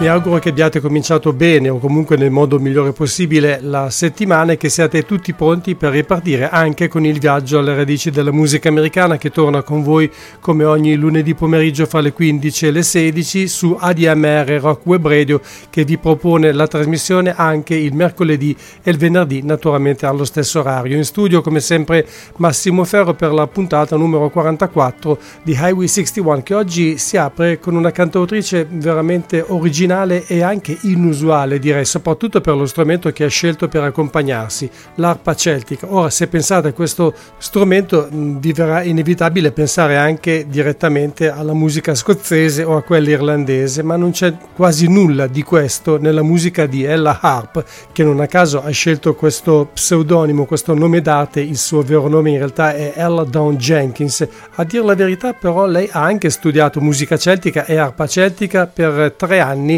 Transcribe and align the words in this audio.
Mi 0.00 0.06
auguro 0.06 0.38
che 0.38 0.50
abbiate 0.50 0.78
cominciato 0.78 1.32
bene 1.32 1.68
o 1.68 1.78
comunque 1.78 2.16
nel 2.16 2.30
modo 2.30 2.60
migliore 2.60 2.92
possibile 2.92 3.58
la 3.60 3.90
settimana 3.90 4.52
e 4.52 4.56
che 4.56 4.68
siate 4.68 5.04
tutti 5.04 5.32
pronti 5.32 5.74
per 5.74 5.90
ripartire 5.90 6.48
anche 6.48 6.86
con 6.86 7.04
il 7.04 7.18
viaggio 7.18 7.58
alle 7.58 7.74
radici 7.74 8.12
della 8.12 8.30
musica 8.30 8.68
americana 8.68 9.18
che 9.18 9.32
torna 9.32 9.62
con 9.62 9.82
voi 9.82 10.08
come 10.38 10.62
ogni 10.62 10.94
lunedì 10.94 11.34
pomeriggio 11.34 11.84
fra 11.86 11.98
le 11.98 12.12
15 12.12 12.66
e 12.66 12.70
le 12.70 12.82
16 12.84 13.48
su 13.48 13.76
ADMR 13.76 14.60
Rock 14.60 14.86
Web 14.86 15.08
Radio 15.08 15.40
che 15.68 15.82
vi 15.82 15.98
propone 15.98 16.52
la 16.52 16.68
trasmissione 16.68 17.34
anche 17.34 17.74
il 17.74 17.92
mercoledì 17.92 18.56
e 18.80 18.92
il 18.92 18.98
venerdì 18.98 19.42
naturalmente 19.42 20.06
allo 20.06 20.24
stesso 20.24 20.60
orario. 20.60 20.96
In 20.96 21.04
studio 21.04 21.42
come 21.42 21.58
sempre 21.58 22.06
Massimo 22.36 22.84
Ferro 22.84 23.14
per 23.14 23.32
la 23.32 23.48
puntata 23.48 23.96
numero 23.96 24.30
44 24.30 25.18
di 25.42 25.58
Highway 25.58 25.88
61 25.88 26.42
che 26.44 26.54
oggi 26.54 26.98
si 26.98 27.16
apre 27.16 27.58
con 27.58 27.74
una 27.74 27.90
cantautrice 27.90 28.64
veramente 28.70 29.44
originale 29.44 29.86
originale 29.88 30.26
e 30.26 30.42
anche 30.42 30.76
inusuale, 30.82 31.58
direi, 31.58 31.84
soprattutto 31.84 32.40
per 32.40 32.54
lo 32.54 32.66
strumento 32.66 33.10
che 33.10 33.24
ha 33.24 33.28
scelto 33.28 33.68
per 33.68 33.82
accompagnarsi, 33.82 34.70
l'arpa 34.96 35.34
celtica. 35.34 35.86
Ora, 35.90 36.10
se 36.10 36.26
pensate 36.26 36.68
a 36.68 36.72
questo 36.72 37.14
strumento, 37.38 38.08
vi 38.10 38.52
verrà 38.52 38.82
inevitabile 38.82 39.52
pensare 39.52 39.96
anche 39.96 40.46
direttamente 40.48 41.30
alla 41.30 41.54
musica 41.54 41.94
scozzese 41.94 42.62
o 42.64 42.76
a 42.76 42.82
quella 42.82 43.10
irlandese, 43.10 43.82
ma 43.82 43.96
non 43.96 44.10
c'è 44.10 44.34
quasi 44.54 44.88
nulla 44.88 45.26
di 45.26 45.42
questo 45.42 45.98
nella 45.98 46.22
musica 46.22 46.66
di 46.66 46.84
Ella 46.84 47.18
Harp, 47.20 47.64
che 47.92 48.04
non 48.04 48.20
a 48.20 48.26
caso 48.26 48.62
ha 48.62 48.70
scelto 48.70 49.14
questo 49.14 49.70
pseudonimo, 49.72 50.44
questo 50.44 50.74
nome 50.74 51.00
d'arte, 51.00 51.40
il 51.40 51.56
suo 51.56 51.82
vero 51.82 52.08
nome 52.08 52.30
in 52.30 52.38
realtà 52.38 52.74
è 52.74 52.92
Ella 52.94 53.24
Dawn 53.24 53.56
Jenkins. 53.56 54.26
A 54.56 54.64
dire 54.64 54.84
la 54.84 54.94
verità, 54.94 55.32
però, 55.32 55.66
lei 55.66 55.88
ha 55.90 56.02
anche 56.02 56.30
studiato 56.30 56.80
musica 56.80 57.16
celtica 57.16 57.64
e 57.64 57.76
arpa 57.76 58.06
celtica 58.06 58.66
per 58.66 59.14
tre 59.16 59.40
anni 59.40 59.77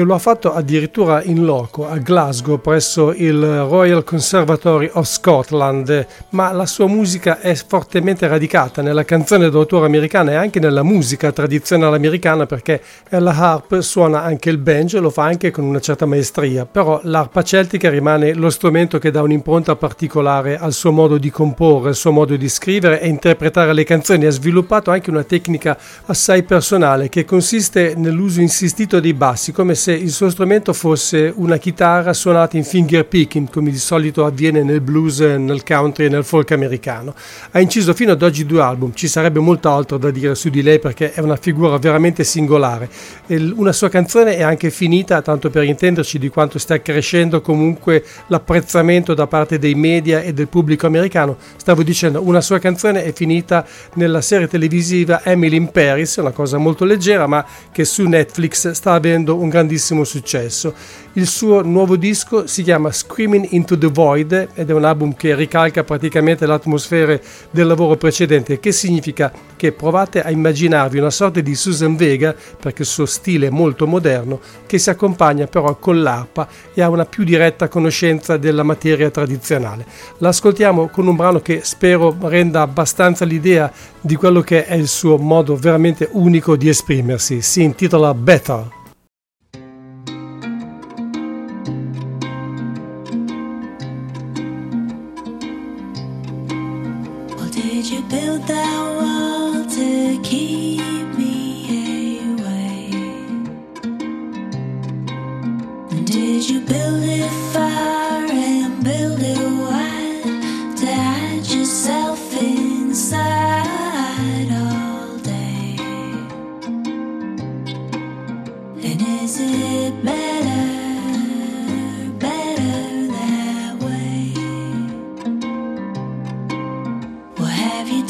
e 0.00 0.04
lo 0.04 0.14
ha 0.14 0.18
fatto 0.18 0.54
addirittura 0.54 1.22
in 1.22 1.44
loco 1.44 1.86
a 1.86 1.98
Glasgow 1.98 2.58
presso 2.58 3.12
il 3.12 3.38
Royal 3.38 4.02
Conservatory 4.02 4.88
of 4.94 5.06
Scotland, 5.06 6.06
ma 6.30 6.52
la 6.52 6.64
sua 6.64 6.86
musica 6.86 7.38
è 7.40 7.54
fortemente 7.54 8.26
radicata 8.26 8.80
nella 8.80 9.04
canzone 9.04 9.50
d'autore 9.50 9.84
americana 9.86 10.32
e 10.32 10.34
anche 10.36 10.58
nella 10.58 10.82
musica 10.82 11.32
tradizionale 11.32 11.96
americana 11.96 12.46
perché 12.46 12.80
la 13.10 13.36
harp 13.36 13.80
suona 13.80 14.22
anche 14.22 14.48
il 14.48 14.56
banjo 14.56 15.00
lo 15.00 15.10
fa 15.10 15.24
anche 15.24 15.50
con 15.50 15.64
una 15.64 15.80
certa 15.80 16.06
maestria, 16.06 16.64
però 16.64 17.00
l'arpa 17.04 17.42
celtica 17.42 17.90
rimane 17.90 18.32
lo 18.32 18.48
strumento 18.48 18.98
che 18.98 19.10
dà 19.10 19.20
un'impronta 19.20 19.76
particolare 19.76 20.56
al 20.56 20.72
suo 20.72 20.92
modo 20.92 21.18
di 21.18 21.30
comporre, 21.30 21.90
al 21.90 21.94
suo 21.94 22.10
modo 22.10 22.36
di 22.36 22.48
scrivere 22.48 23.00
e 23.02 23.08
interpretare 23.08 23.74
le 23.74 23.84
canzoni. 23.84 24.24
Ha 24.24 24.30
sviluppato 24.30 24.90
anche 24.90 25.10
una 25.10 25.24
tecnica 25.24 25.76
assai 26.06 26.42
personale 26.42 27.08
che 27.10 27.26
consiste 27.26 27.94
nell'uso 27.96 28.40
insistito 28.40 28.98
dei 28.98 29.12
bassi, 29.12 29.52
come 29.52 29.74
se 29.74 29.88
il 29.92 30.10
suo 30.10 30.30
strumento 30.30 30.72
fosse 30.72 31.32
una 31.34 31.56
chitarra 31.56 32.12
suonata 32.12 32.56
in 32.56 32.64
finger 32.64 33.06
picking, 33.06 33.50
come 33.50 33.70
di 33.70 33.78
solito 33.78 34.24
avviene 34.24 34.62
nel 34.62 34.80
blues, 34.80 35.20
nel 35.20 35.62
country 35.62 36.06
e 36.06 36.08
nel 36.08 36.24
folk 36.24 36.50
americano. 36.52 37.14
Ha 37.50 37.60
inciso 37.60 37.94
fino 37.94 38.12
ad 38.12 38.22
oggi 38.22 38.46
due 38.46 38.62
album, 38.62 38.92
ci 38.94 39.08
sarebbe 39.08 39.40
molto 39.40 39.70
altro 39.70 39.98
da 39.98 40.10
dire 40.10 40.34
su 40.34 40.48
di 40.48 40.62
lei 40.62 40.78
perché 40.78 41.12
è 41.12 41.20
una 41.20 41.36
figura 41.36 41.78
veramente 41.78 42.24
singolare. 42.24 42.88
Una 43.28 43.72
sua 43.72 43.88
canzone 43.88 44.36
è 44.36 44.42
anche 44.42 44.70
finita, 44.70 45.22
tanto 45.22 45.50
per 45.50 45.64
intenderci 45.64 46.18
di 46.18 46.28
quanto 46.28 46.58
sta 46.58 46.80
crescendo 46.80 47.40
comunque 47.40 48.04
l'apprezzamento 48.28 49.14
da 49.14 49.26
parte 49.26 49.58
dei 49.58 49.74
media 49.74 50.20
e 50.20 50.32
del 50.32 50.48
pubblico 50.48 50.86
americano. 50.86 51.36
Stavo 51.56 51.82
dicendo, 51.82 52.22
una 52.22 52.40
sua 52.40 52.58
canzone 52.58 53.04
è 53.04 53.12
finita 53.12 53.66
nella 53.94 54.20
serie 54.20 54.48
televisiva 54.48 55.22
Emily 55.24 55.56
in 55.56 55.70
Paris, 55.70 56.16
una 56.16 56.30
cosa 56.30 56.58
molto 56.58 56.84
leggera 56.84 57.26
ma 57.26 57.44
che 57.70 57.84
su 57.84 58.06
Netflix 58.06 58.70
sta 58.70 58.92
avendo 58.92 59.36
un 59.36 59.48
grandissimo 59.70 60.02
successo. 60.02 60.74
Il 61.14 61.26
suo 61.26 61.62
nuovo 61.62 61.96
disco 61.96 62.46
si 62.46 62.62
chiama 62.62 62.90
Screaming 62.90 63.48
into 63.50 63.78
the 63.78 63.86
Void 63.88 64.48
ed 64.54 64.70
è 64.70 64.72
un 64.72 64.84
album 64.84 65.14
che 65.14 65.34
ricalca 65.34 65.84
praticamente 65.84 66.46
l'atmosfera 66.46 67.18
del 67.50 67.66
lavoro 67.66 67.96
precedente, 67.96 68.58
che 68.58 68.72
significa 68.72 69.32
che 69.56 69.72
provate 69.72 70.22
a 70.22 70.30
immaginarvi 70.30 70.98
una 70.98 71.10
sorta 71.10 71.40
di 71.40 71.54
Susan 71.54 71.96
Vega, 71.96 72.34
perché 72.60 72.82
il 72.82 72.88
suo 72.88 73.06
stile 73.06 73.46
è 73.46 73.50
molto 73.50 73.86
moderno, 73.86 74.40
che 74.66 74.78
si 74.78 74.90
accompagna 74.90 75.46
però 75.46 75.76
con 75.76 76.02
l'arpa 76.02 76.48
e 76.74 76.82
ha 76.82 76.88
una 76.88 77.04
più 77.04 77.24
diretta 77.24 77.68
conoscenza 77.68 78.36
della 78.36 78.62
materia 78.62 79.10
tradizionale. 79.10 79.84
L'ascoltiamo 80.18 80.88
con 80.88 81.06
un 81.06 81.16
brano 81.16 81.40
che 81.40 81.60
spero 81.62 82.16
renda 82.20 82.62
abbastanza 82.62 83.24
l'idea 83.24 83.70
di 84.00 84.16
quello 84.16 84.40
che 84.40 84.64
è 84.64 84.74
il 84.74 84.88
suo 84.88 85.16
modo 85.16 85.56
veramente 85.56 86.08
unico 86.12 86.56
di 86.56 86.68
esprimersi. 86.68 87.42
Si 87.42 87.62
intitola 87.62 88.14
Better. 88.14 88.78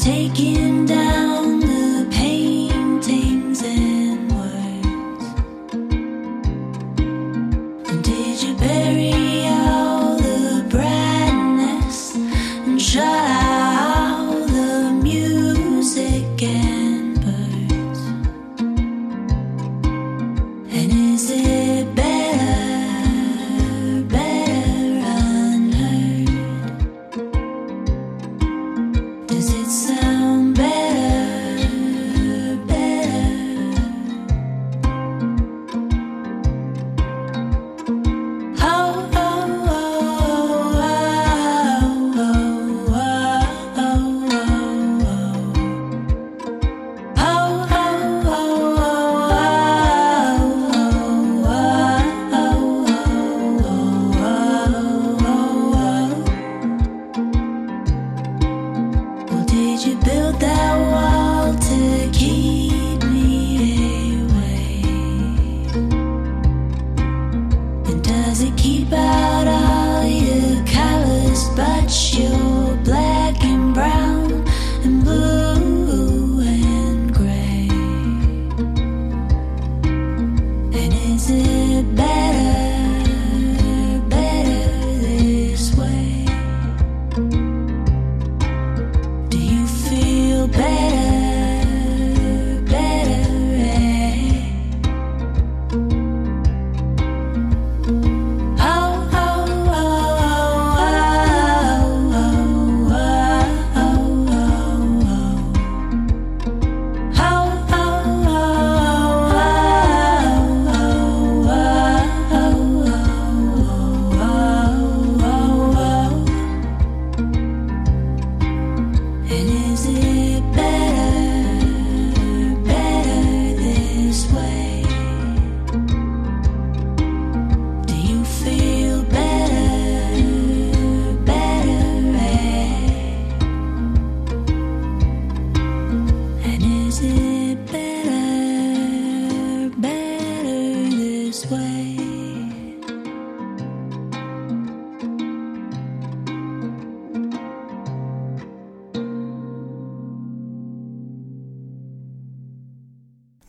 taking 0.01 0.70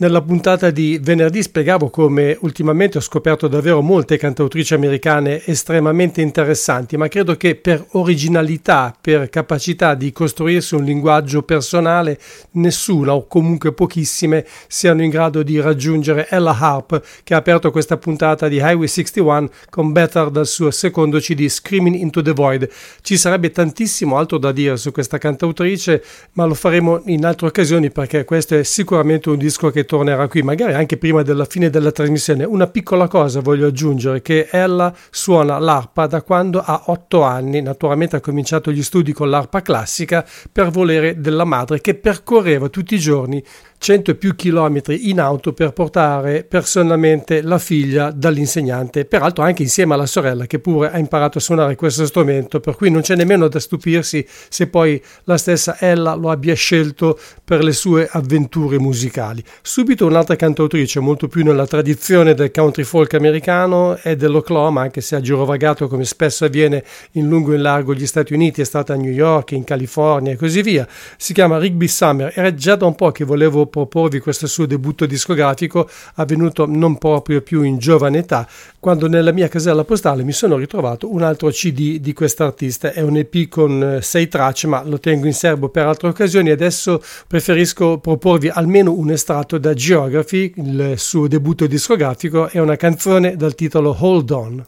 Nella 0.02 0.20
puntata 0.20 0.72
di 0.72 0.98
venerdì 1.00 1.42
spiegavo 1.42 1.88
come 1.88 2.36
ultimamente 2.40 2.98
ho 2.98 3.00
scoperto 3.00 3.46
davvero 3.46 3.82
molte 3.82 4.16
cantautrici 4.16 4.74
americane 4.74 5.46
estremamente 5.46 6.20
interessanti, 6.20 6.96
ma 6.96 7.06
credo 7.06 7.36
che 7.36 7.54
per 7.54 7.86
originalità, 7.92 8.92
per 9.00 9.30
capacità 9.30 9.94
di 9.94 10.10
costruirsi 10.10 10.74
un 10.74 10.82
linguaggio 10.82 11.44
personale, 11.44 12.18
nessuna 12.54 13.14
o 13.14 13.28
comunque 13.28 13.72
pochissime 13.72 14.44
siano 14.66 15.04
in 15.04 15.10
grado 15.10 15.44
di 15.44 15.60
raggiungere 15.60 16.26
Ella 16.30 16.58
Harp, 16.58 17.00
che 17.22 17.34
ha 17.34 17.36
aperto 17.36 17.70
questa 17.70 17.96
puntata 17.96 18.48
di 18.48 18.56
Highway 18.56 18.88
61 18.88 19.50
con 19.70 19.92
Better 19.92 20.30
dal 20.30 20.48
suo 20.48 20.72
secondo 20.72 21.20
CD 21.20 21.46
Screaming 21.46 21.94
into 21.94 22.22
the 22.22 22.32
Void. 22.32 22.68
Ci 23.02 23.16
sarebbe 23.16 23.52
tantissimo 23.52 24.16
altro 24.16 24.38
da 24.38 24.50
dire 24.50 24.76
su 24.78 24.90
questa 24.90 25.18
cantautrice, 25.18 26.02
ma 26.32 26.44
lo 26.44 26.54
faremo 26.54 27.02
in 27.04 27.24
altre 27.24 27.46
occasioni 27.46 27.92
perché 27.92 28.24
questo 28.24 28.56
è 28.56 28.64
sicuramente 28.64 29.30
un 29.30 29.38
disco 29.38 29.70
che 29.70 29.90
tornerà 29.92 30.26
qui, 30.26 30.40
magari 30.40 30.72
anche 30.72 30.96
prima 30.96 31.20
della 31.20 31.44
fine 31.44 31.68
della 31.68 31.92
trasmissione. 31.92 32.44
Una 32.44 32.66
piccola 32.66 33.08
cosa 33.08 33.40
voglio 33.40 33.66
aggiungere, 33.66 34.22
che 34.22 34.48
ella 34.50 34.90
suona 35.10 35.58
l'arpa 35.58 36.06
da 36.06 36.22
quando 36.22 36.62
ha 36.64 36.84
otto 36.86 37.20
anni, 37.24 37.60
naturalmente 37.60 38.16
ha 38.16 38.20
cominciato 38.20 38.72
gli 38.72 38.82
studi 38.82 39.12
con 39.12 39.28
l'arpa 39.28 39.60
classica 39.60 40.26
per 40.50 40.70
volere 40.70 41.20
della 41.20 41.44
madre 41.44 41.82
che 41.82 41.94
percorreva 41.94 42.70
tutti 42.70 42.94
i 42.94 42.98
giorni 42.98 43.44
100 43.82 44.12
e 44.12 44.14
più 44.14 44.36
chilometri 44.36 45.10
in 45.10 45.18
auto 45.18 45.52
per 45.52 45.72
portare 45.72 46.44
personalmente 46.44 47.42
la 47.42 47.58
figlia 47.58 48.12
dall'insegnante, 48.12 49.06
peraltro 49.06 49.42
anche 49.42 49.62
insieme 49.62 49.94
alla 49.94 50.06
sorella 50.06 50.46
che 50.46 50.60
pure 50.60 50.92
ha 50.92 50.98
imparato 50.98 51.38
a 51.38 51.40
suonare 51.40 51.74
questo 51.74 52.06
strumento, 52.06 52.60
per 52.60 52.76
cui 52.76 52.90
non 52.90 53.00
c'è 53.00 53.16
nemmeno 53.16 53.48
da 53.48 53.58
stupirsi 53.58 54.24
se 54.48 54.68
poi 54.68 55.02
la 55.24 55.36
stessa 55.36 55.78
Ella 55.80 56.14
lo 56.14 56.30
abbia 56.30 56.54
scelto 56.54 57.18
per 57.42 57.64
le 57.64 57.72
sue 57.72 58.08
avventure 58.08 58.78
musicali. 58.78 59.42
Subito 59.62 60.06
un'altra 60.06 60.36
cantautrice, 60.36 61.00
molto 61.00 61.26
più 61.26 61.42
nella 61.42 61.66
tradizione 61.66 62.34
del 62.34 62.52
country 62.52 62.84
folk 62.84 63.14
americano 63.14 63.96
e 64.00 64.14
dell'Oklahoma, 64.14 64.82
anche 64.82 65.00
se 65.00 65.16
ha 65.16 65.20
girovagato 65.20 65.88
come 65.88 66.04
spesso 66.04 66.44
avviene 66.44 66.84
in 67.14 67.26
lungo 67.26 67.50
e 67.50 67.56
in 67.56 67.62
largo 67.62 67.94
gli 67.94 68.06
Stati 68.06 68.32
Uniti, 68.32 68.60
è 68.60 68.64
stata 68.64 68.92
a 68.92 68.96
New 68.96 69.10
York, 69.10 69.50
in 69.50 69.64
California 69.64 70.30
e 70.30 70.36
così 70.36 70.62
via. 70.62 70.86
Si 71.16 71.32
chiama 71.32 71.58
Rigby 71.58 71.88
Summer, 71.88 72.30
era 72.32 72.54
già 72.54 72.76
da 72.76 72.86
un 72.86 72.94
po' 72.94 73.10
che 73.10 73.24
volevo 73.24 73.70
proporvi 73.72 74.20
questo 74.20 74.46
suo 74.46 74.66
debutto 74.66 75.06
discografico 75.06 75.88
avvenuto 76.16 76.66
non 76.66 76.98
proprio 76.98 77.40
più 77.40 77.62
in 77.62 77.78
giovane 77.78 78.18
età, 78.18 78.46
quando 78.78 79.08
nella 79.08 79.32
mia 79.32 79.48
casella 79.48 79.82
postale 79.82 80.22
mi 80.22 80.32
sono 80.32 80.56
ritrovato 80.56 81.10
un 81.10 81.22
altro 81.22 81.48
CD 81.48 81.96
di 81.96 82.12
quest'artista. 82.12 82.92
È 82.92 83.00
un 83.00 83.16
EP 83.16 83.48
con 83.48 83.82
eh, 83.82 84.02
sei 84.02 84.28
tracce, 84.28 84.66
ma 84.66 84.84
lo 84.84 85.00
tengo 85.00 85.26
in 85.26 85.32
serbo 85.32 85.70
per 85.70 85.86
altre 85.86 86.08
occasioni. 86.08 86.50
Adesso 86.50 87.02
preferisco 87.26 87.98
proporvi 87.98 88.48
almeno 88.48 88.92
un 88.92 89.10
estratto 89.10 89.56
da 89.56 89.72
Geography, 89.72 90.52
il 90.56 90.94
suo 90.96 91.26
debutto 91.26 91.66
discografico, 91.66 92.48
è 92.48 92.58
una 92.58 92.76
canzone 92.76 93.36
dal 93.36 93.54
titolo 93.54 93.96
Hold 93.98 94.30
On. 94.30 94.66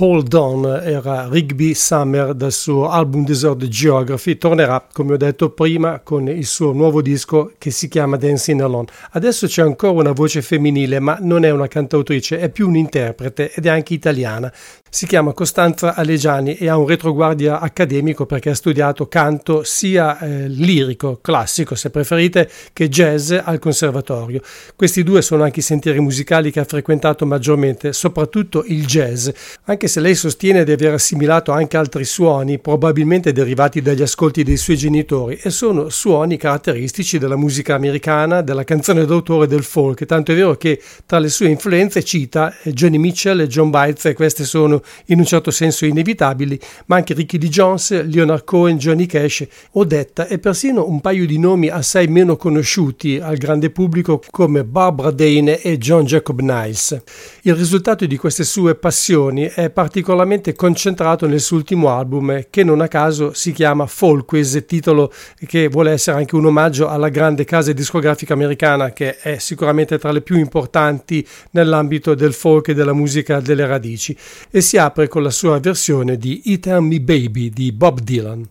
Hold 0.00 0.32
On 0.34 0.64
era 0.64 1.26
Rigby 1.28 1.74
Summer 1.74 2.32
dal 2.32 2.52
suo 2.52 2.88
album 2.88 3.24
Desert 3.24 3.66
Geography, 3.66 4.38
tornerà 4.38 4.86
come 4.92 5.14
ho 5.14 5.16
detto 5.16 5.50
prima 5.50 5.98
con 5.98 6.28
il 6.28 6.46
suo 6.46 6.70
nuovo 6.70 7.02
disco 7.02 7.52
che 7.58 7.72
si 7.72 7.88
chiama 7.88 8.16
Dancing 8.16 8.60
Alone. 8.60 8.86
Adesso 9.10 9.48
c'è 9.48 9.62
ancora 9.62 9.98
una 9.98 10.12
voce 10.12 10.40
femminile 10.40 11.00
ma 11.00 11.18
non 11.20 11.44
è 11.44 11.50
una 11.50 11.66
cantautrice, 11.66 12.38
è 12.38 12.48
più 12.48 12.68
un 12.68 12.76
interprete 12.76 13.52
ed 13.52 13.66
è 13.66 13.70
anche 13.70 13.94
italiana. 13.94 14.52
Si 14.90 15.06
chiama 15.06 15.32
Costanza 15.32 15.94
Alegiani 15.94 16.56
e 16.56 16.68
ha 16.68 16.78
un 16.78 16.86
retroguardia 16.86 17.60
accademico 17.60 18.24
perché 18.24 18.50
ha 18.50 18.54
studiato 18.54 19.06
canto 19.06 19.62
sia 19.62 20.18
eh, 20.18 20.48
lirico, 20.48 21.18
classico 21.20 21.74
se 21.74 21.90
preferite, 21.90 22.48
che 22.72 22.88
jazz 22.88 23.30
al 23.30 23.58
conservatorio. 23.58 24.40
Questi 24.74 25.02
due 25.02 25.20
sono 25.20 25.42
anche 25.42 25.60
i 25.60 25.62
sentieri 25.62 26.00
musicali 26.00 26.50
che 26.50 26.60
ha 26.60 26.64
frequentato 26.64 27.26
maggiormente, 27.26 27.92
soprattutto 27.92 28.64
il 28.66 28.86
jazz, 28.86 29.28
anche 29.64 29.88
se 29.88 30.00
lei 30.00 30.14
sostiene 30.14 30.64
di 30.64 30.72
aver 30.72 30.94
assimilato 30.94 31.52
anche 31.52 31.76
altri 31.76 32.04
suoni, 32.04 32.58
probabilmente 32.58 33.32
derivati 33.32 33.82
dagli 33.82 34.02
ascolti 34.02 34.42
dei 34.42 34.56
suoi 34.56 34.76
genitori, 34.78 35.38
e 35.42 35.50
sono 35.50 35.90
suoni 35.90 36.38
caratteristici 36.38 37.18
della 37.18 37.36
musica 37.36 37.74
americana, 37.74 38.40
della 38.40 38.64
canzone 38.64 39.04
d'autore 39.04 39.46
del 39.46 39.64
folk, 39.64 40.06
tanto 40.06 40.32
è 40.32 40.34
vero 40.34 40.56
che 40.56 40.80
tra 41.04 41.18
le 41.18 41.28
sue 41.28 41.48
influenze 41.48 42.02
cita 42.02 42.54
eh, 42.62 42.72
Johnny 42.72 42.96
Mitchell 42.96 43.40
e 43.40 43.46
John 43.46 43.68
Bites 43.68 44.06
e 44.06 44.14
queste 44.14 44.44
sono 44.44 44.77
in 45.06 45.18
un 45.18 45.24
certo 45.24 45.50
senso 45.50 45.84
inevitabili, 45.84 46.58
ma 46.86 46.96
anche 46.96 47.14
Ricky 47.14 47.38
D. 47.38 47.48
Jones, 47.48 48.04
Leonard 48.04 48.44
Cohen, 48.44 48.76
Johnny 48.76 49.06
Cash, 49.06 49.46
Odetta 49.72 50.26
e 50.26 50.38
persino 50.38 50.86
un 50.88 51.00
paio 51.00 51.26
di 51.26 51.38
nomi 51.38 51.68
assai 51.68 52.06
meno 52.06 52.36
conosciuti 52.36 53.18
al 53.18 53.36
grande 53.36 53.70
pubblico 53.70 54.22
come 54.30 54.64
Barbara 54.64 55.10
Dane 55.10 55.60
e 55.60 55.78
John 55.78 56.04
Jacob 56.04 56.40
Niles. 56.40 57.00
Il 57.42 57.54
risultato 57.54 58.06
di 58.06 58.16
queste 58.16 58.44
sue 58.44 58.74
passioni 58.74 59.44
è 59.44 59.70
particolarmente 59.70 60.54
concentrato 60.54 61.26
nel 61.26 61.40
suo 61.40 61.56
ultimo 61.56 61.90
album 61.90 62.46
che 62.50 62.64
non 62.64 62.80
a 62.80 62.88
caso 62.88 63.32
si 63.32 63.52
chiama 63.52 63.86
Folkways, 63.86 64.64
titolo 64.66 65.12
che 65.46 65.68
vuole 65.68 65.92
essere 65.92 66.18
anche 66.18 66.34
un 66.34 66.46
omaggio 66.46 66.88
alla 66.88 67.08
grande 67.08 67.44
casa 67.44 67.72
discografica 67.72 68.34
americana 68.34 68.92
che 68.92 69.16
è 69.18 69.38
sicuramente 69.38 69.98
tra 69.98 70.12
le 70.12 70.20
più 70.20 70.36
importanti 70.36 71.26
nell'ambito 71.52 72.14
del 72.14 72.32
folk 72.32 72.68
e 72.68 72.74
della 72.74 72.92
musica 72.92 73.40
delle 73.40 73.66
radici 73.66 74.16
e 74.50 74.60
si 74.68 74.76
apre 74.76 75.08
con 75.08 75.22
la 75.22 75.30
sua 75.30 75.58
versione 75.60 76.18
di 76.18 76.42
Eat 76.44 76.66
Me 76.80 77.00
Baby 77.00 77.48
di 77.48 77.72
Bob 77.72 78.02
Dylan. 78.02 78.46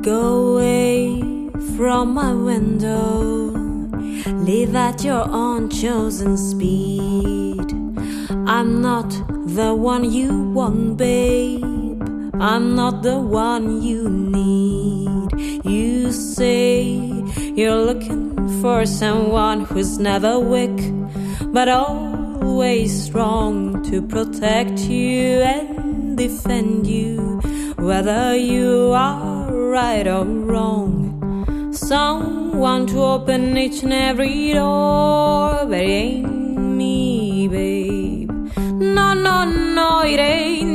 Go 0.00 0.54
away 0.54 1.50
from 1.76 2.14
my 2.14 2.32
window, 2.32 3.52
live 4.46 4.74
at 4.74 5.04
your 5.04 5.28
own 5.28 5.68
chosen 5.68 6.38
speed. 6.38 7.70
I'm 8.46 8.80
not 8.80 9.10
the 9.54 9.74
one 9.74 10.10
you 10.10 10.50
want, 10.54 10.96
babe. 10.96 11.62
I'm 12.40 12.74
not 12.74 13.02
the 13.02 13.18
one 13.18 13.82
you 13.82 14.08
need. 14.08 15.32
You 15.64 15.73
you're 17.56 17.84
looking 17.84 18.34
for 18.60 18.84
someone 18.84 19.64
who's 19.64 19.98
never 19.98 20.38
weak, 20.38 20.76
but 21.52 21.68
always 21.68 23.04
strong 23.04 23.82
to 23.90 24.02
protect 24.02 24.78
you 24.80 25.40
and 25.40 26.18
defend 26.18 26.86
you, 26.86 27.40
whether 27.76 28.34
you 28.36 28.92
are 28.92 29.52
right 29.52 30.06
or 30.06 30.24
wrong. 30.24 31.72
Someone 31.72 32.86
to 32.88 33.00
open 33.02 33.56
each 33.56 33.82
and 33.84 33.92
every 33.92 34.52
door, 34.52 35.64
but 35.66 35.78
it 35.78 35.90
ain't 35.90 36.58
me, 36.58 37.46
babe. 37.48 38.30
No, 38.96 39.14
no, 39.14 39.44
no, 39.44 40.02
it 40.02 40.18
ain't 40.18 40.73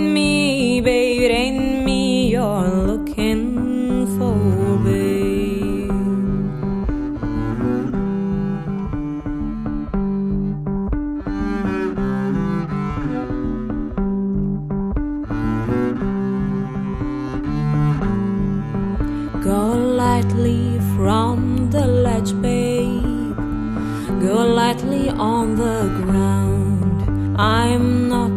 on 25.20 25.56
the 25.56 25.80
ground. 26.02 27.40
I'm 27.40 28.10
not 28.10 28.36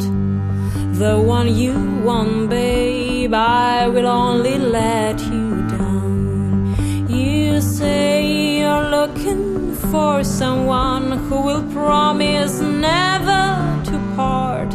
the 0.98 1.20
one 1.20 1.54
you 1.54 1.74
want, 2.04 2.50
babe. 2.50 3.34
I 3.34 3.88
will 3.88 4.06
only 4.06 4.58
let 4.58 5.18
you 5.20 5.66
down. 5.68 7.06
You 7.08 7.60
say 7.60 8.60
you're 8.60 8.88
looking 8.90 9.74
for 9.90 10.24
someone 10.24 11.12
who 11.26 11.40
will 11.40 11.64
promise 11.72 12.60
never 12.60 13.44
to 13.88 13.96
part, 14.16 14.72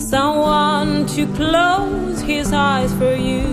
someone 0.00 1.06
to 1.14 1.26
close 1.34 2.20
his 2.20 2.52
eyes 2.52 2.92
for 2.94 3.14
you, 3.14 3.44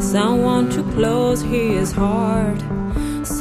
someone 0.00 0.70
to 0.70 0.82
close 0.92 1.42
his 1.42 1.92
heart, 1.92 2.63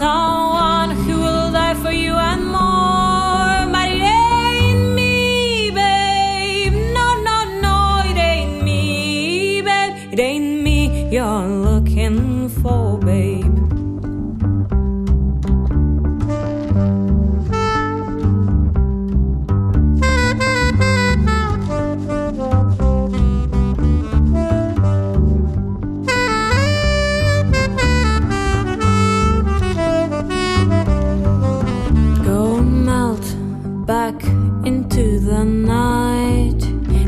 someone 0.04 0.90
who 1.06 1.18
will 1.18 1.50
die 1.50 1.76
for 1.76 1.92
you 1.92 2.14
and 2.14 2.46
more. 2.46 3.03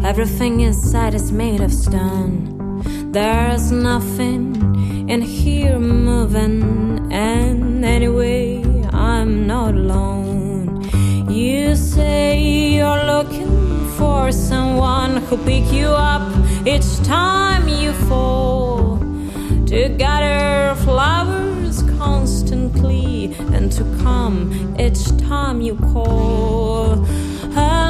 Everything 0.06 0.60
inside 0.60 1.16
is 1.16 1.32
made 1.32 1.62
of 1.62 1.74
stone. 1.74 2.84
There's 3.12 3.72
nothing 3.72 5.10
in 5.10 5.24
here 5.24 5.80
moving, 5.80 7.12
and 7.12 7.84
anyway, 7.84 8.64
I'm 8.94 9.48
not 9.48 9.74
alone. 9.74 10.88
You 11.28 11.76
say 11.76 12.40
you're 12.78 13.04
looking 13.14 13.88
for 13.98 14.32
someone 14.32 15.18
who 15.26 15.38
pick 15.38 15.74
you 15.74 15.88
up 15.88 16.22
each 16.68 17.00
time 17.04 17.68
you 17.68 17.92
fall. 18.08 19.00
To 19.72 19.90
gather 19.98 20.76
flowers 20.82 21.82
constantly 21.98 23.34
and 23.56 23.72
to 23.72 23.84
come 24.04 24.76
each 24.80 25.04
time 25.18 25.62
you 25.62 25.76
call. 25.78 27.04
A 27.58 27.85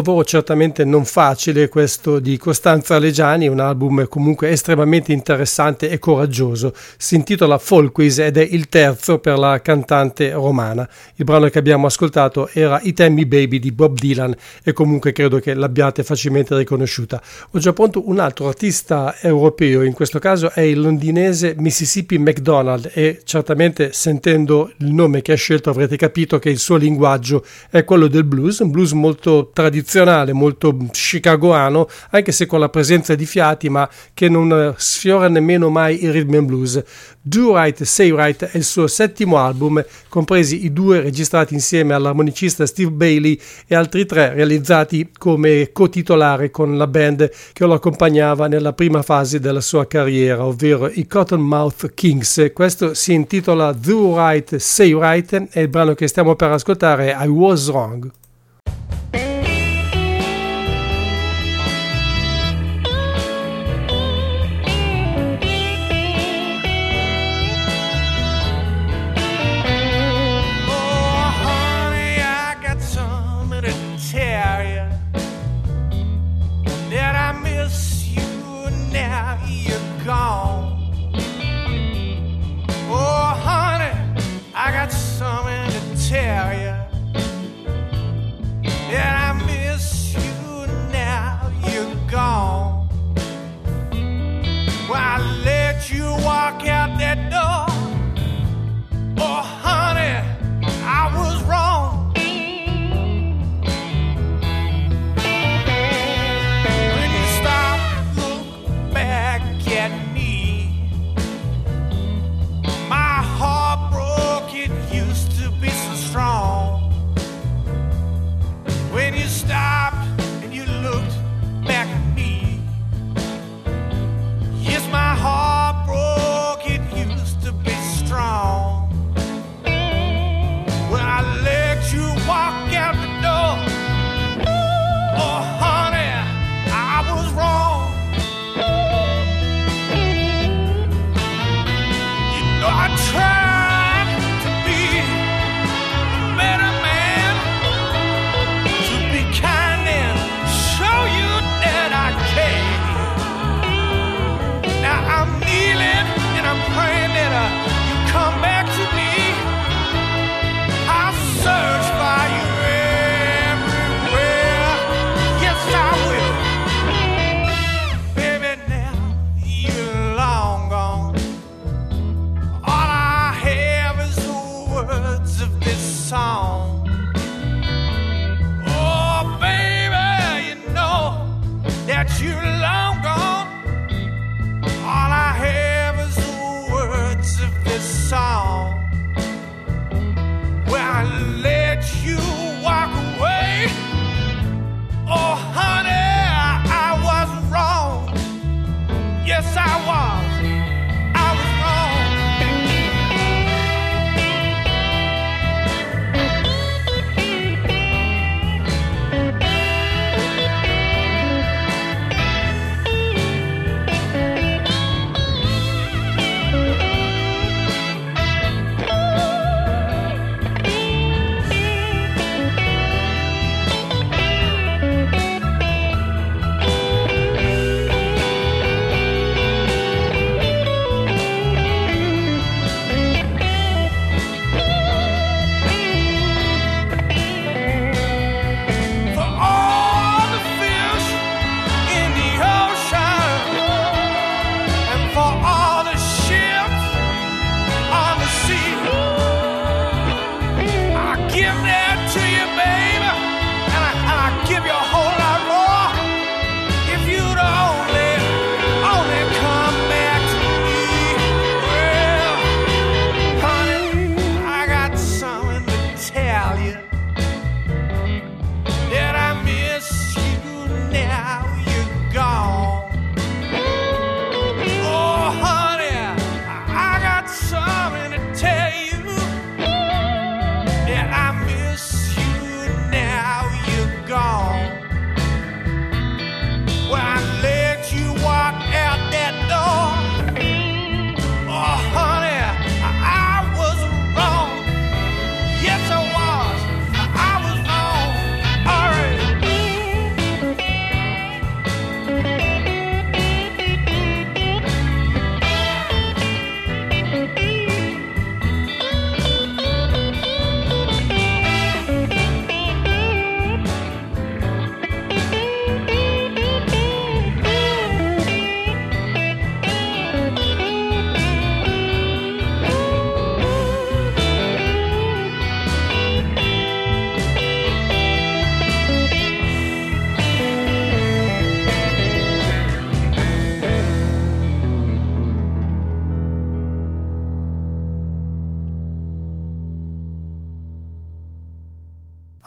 lavoro 0.00 0.24
certamente 0.24 0.84
non 0.84 1.04
facile 1.04 1.68
questo 1.68 2.18
di 2.18 2.36
Costanza 2.38 2.98
Legiani, 2.98 3.48
un 3.48 3.60
album 3.60 4.08
comunque 4.08 4.48
estremamente 4.48 5.12
interessante 5.12 5.90
e 5.90 5.98
coraggioso. 5.98 6.72
Si 6.96 7.14
intitola 7.14 7.58
Folkways 7.58 8.18
ed 8.18 8.38
è 8.38 8.48
il 8.50 8.68
terzo 8.68 9.18
per 9.18 9.38
la 9.38 9.60
cantante 9.60 10.32
romana. 10.32 10.88
Il 11.16 11.24
brano 11.24 11.48
che 11.48 11.58
abbiamo 11.58 11.86
ascoltato 11.86 12.48
era 12.52 12.80
I 12.82 12.92
Tell 12.94 13.14
Baby 13.26 13.58
di 13.58 13.72
Bob 13.72 13.98
Dylan 13.98 14.34
e 14.64 14.72
comunque 14.72 15.12
credo 15.12 15.38
che 15.38 15.54
l'abbiate 15.54 16.02
facilmente 16.02 16.56
riconosciuta. 16.56 17.20
Ho 17.50 17.58
già 17.58 17.72
pronto 17.72 18.08
un 18.08 18.18
altro 18.18 18.48
artista 18.48 19.16
europeo, 19.20 19.82
in 19.82 19.92
questo 19.92 20.18
caso 20.18 20.50
è 20.50 20.62
il 20.62 20.80
londinese 20.80 21.54
Mississippi 21.58 22.18
McDonald 22.18 22.90
e 22.94 23.20
certamente 23.24 23.92
sentendo 23.92 24.72
il 24.78 24.92
nome 24.92 25.20
che 25.20 25.32
ha 25.32 25.36
scelto 25.36 25.70
avrete 25.70 25.96
capito 25.96 26.38
che 26.38 26.48
il 26.48 26.58
suo 26.58 26.76
linguaggio 26.76 27.44
è 27.68 27.84
quello 27.84 28.06
del 28.06 28.24
blues, 28.24 28.60
un 28.60 28.70
blues 28.70 28.92
molto 28.92 29.50
tradizionale 29.52 29.88
tradizionale, 29.90 30.32
molto 30.32 30.76
chicagoano, 30.90 31.88
anche 32.10 32.30
se 32.30 32.46
con 32.46 32.60
la 32.60 32.68
presenza 32.68 33.16
di 33.16 33.26
fiati, 33.26 33.68
ma 33.68 33.88
che 34.14 34.28
non 34.28 34.52
eh, 34.52 34.74
sfiora 34.76 35.28
nemmeno 35.28 35.68
mai 35.68 36.04
il 36.04 36.12
rhythm 36.12 36.34
and 36.34 36.46
blues. 36.46 36.82
Do 37.20 37.54
Right, 37.54 37.82
Say 37.82 38.14
Right 38.14 38.44
è 38.44 38.56
il 38.56 38.64
suo 38.64 38.86
settimo 38.86 39.36
album, 39.36 39.84
compresi 40.08 40.64
i 40.64 40.72
due 40.72 41.00
registrati 41.00 41.54
insieme 41.54 41.92
all'armonicista 41.92 42.64
Steve 42.64 42.92
Bailey 42.92 43.38
e 43.66 43.74
altri 43.74 44.06
tre 44.06 44.32
realizzati 44.32 45.10
come 45.18 45.70
co-titolare 45.72 46.50
con 46.50 46.76
la 46.76 46.86
band 46.86 47.30
che 47.52 47.66
lo 47.66 47.74
accompagnava 47.74 48.46
nella 48.46 48.72
prima 48.72 49.02
fase 49.02 49.40
della 49.40 49.60
sua 49.60 49.86
carriera, 49.86 50.46
ovvero 50.46 50.88
i 50.88 51.06
Cottonmouth 51.06 51.92
Kings. 51.94 52.50
Questo 52.54 52.94
si 52.94 53.12
intitola 53.12 53.72
Do 53.72 54.14
Right, 54.16 54.56
Say 54.56 54.96
Right 54.98 55.48
e 55.50 55.60
il 55.62 55.68
brano 55.68 55.94
che 55.94 56.06
stiamo 56.06 56.36
per 56.36 56.52
ascoltare 56.52 57.12
è 57.12 57.24
I 57.24 57.28
Was 57.28 57.68
Wrong. 57.68 58.10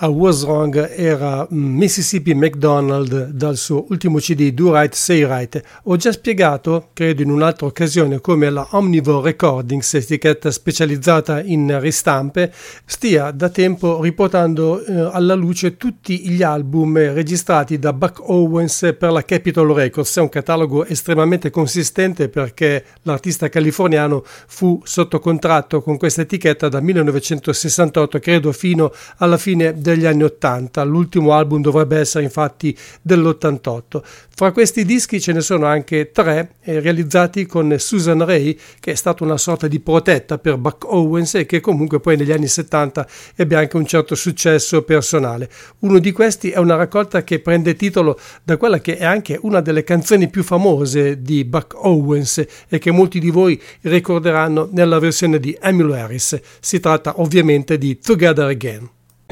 A 0.03 0.09
Was 0.09 0.43
Wrong 0.43 0.91
era 0.97 1.47
Mississippi 1.51 2.33
McDonald 2.33 3.27
dal 3.29 3.55
suo 3.55 3.85
ultimo 3.87 4.17
CD 4.17 4.51
Do 4.51 4.73
Right 4.73 4.93
Say 4.93 5.25
Right. 5.25 5.61
Ho 5.83 5.95
già 5.95 6.11
spiegato, 6.11 6.89
credo 6.91 7.21
in 7.21 7.29
un'altra 7.29 7.67
occasione, 7.67 8.19
come 8.19 8.49
la 8.49 8.67
Omnivore 8.71 9.31
Recordings, 9.31 9.93
etichetta 9.93 10.51
specializzata 10.51 11.41
in 11.41 11.79
ristampe, 11.79 12.51
stia 12.83 13.31
da 13.31 13.47
tempo 13.47 14.01
riportando 14.01 14.83
eh, 14.83 15.09
alla 15.13 15.35
luce 15.35 15.77
tutti 15.77 16.29
gli 16.29 16.43
album 16.43 16.97
registrati 17.13 17.79
da 17.79 17.93
Buck 17.93 18.29
Owens 18.29 18.95
per 18.99 19.09
la 19.09 19.23
Capitol 19.23 19.73
Records. 19.73 20.17
È 20.17 20.21
un 20.21 20.27
catalogo 20.27 20.83
estremamente 20.83 21.49
consistente 21.49 22.27
perché 22.27 22.83
l'artista 23.03 23.47
californiano 23.47 24.21
fu 24.25 24.81
sotto 24.83 25.19
contratto 25.19 25.81
con 25.81 25.95
questa 25.95 26.23
etichetta 26.23 26.67
da 26.67 26.81
1968, 26.81 28.19
credo 28.19 28.51
fino 28.51 28.91
alla 29.19 29.37
fine 29.37 29.79
del 29.79 29.91
degli 29.93 30.05
anni 30.05 30.23
80, 30.23 30.83
l'ultimo 30.83 31.33
album 31.33 31.61
dovrebbe 31.61 31.97
essere 31.97 32.23
infatti 32.23 32.77
dell'88. 33.01 34.01
Fra 34.35 34.51
questi 34.51 34.83
dischi 34.83 35.21
ce 35.21 35.31
ne 35.31 35.41
sono 35.41 35.65
anche 35.65 36.11
tre 36.11 36.55
eh, 36.61 36.79
realizzati 36.79 37.45
con 37.45 37.75
Susan 37.77 38.25
Ray, 38.25 38.57
che 38.79 38.91
è 38.91 38.95
stata 38.95 39.23
una 39.23 39.37
sorta 39.37 39.67
di 39.67 39.79
protetta 39.79 40.37
per 40.37 40.57
Buck 40.57 40.91
Owens 40.91 41.35
e 41.35 41.45
che 41.45 41.59
comunque 41.59 41.99
poi 41.99 42.17
negli 42.17 42.31
anni 42.31 42.47
70 42.47 43.07
ebbe 43.35 43.55
anche 43.55 43.77
un 43.77 43.85
certo 43.85 44.15
successo 44.15 44.81
personale. 44.83 45.49
Uno 45.79 45.99
di 45.99 46.11
questi 46.11 46.49
è 46.49 46.57
una 46.57 46.75
raccolta 46.75 47.23
che 47.23 47.39
prende 47.39 47.75
titolo 47.75 48.19
da 48.43 48.57
quella 48.57 48.79
che 48.79 48.97
è 48.97 49.05
anche 49.05 49.37
una 49.41 49.61
delle 49.61 49.83
canzoni 49.83 50.29
più 50.29 50.43
famose 50.43 51.21
di 51.21 51.45
Buck 51.45 51.75
Owens 51.75 52.43
e 52.67 52.79
che 52.79 52.91
molti 52.91 53.19
di 53.19 53.29
voi 53.29 53.61
ricorderanno 53.81 54.67
nella 54.71 54.99
versione 54.99 55.39
di 55.39 55.57
Emily 55.61 55.93
Harris. 55.93 56.39
Si 56.59 56.79
tratta 56.79 57.19
ovviamente 57.21 57.77
di 57.77 57.99
Together 57.99 58.47
Again. 58.47 58.89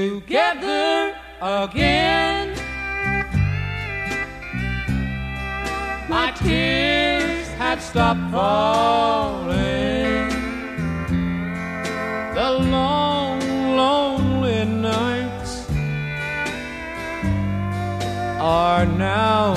Together 0.10 1.16
again. 1.42 2.48
My 6.10 6.32
tears 6.44 7.48
had 7.62 7.80
stopped 7.80 8.32
falling. 8.32 10.30
The 12.38 12.50
long, 12.76 13.42
lonely 13.82 14.66
nights 14.66 15.70
are 18.40 18.86
now 18.88 19.54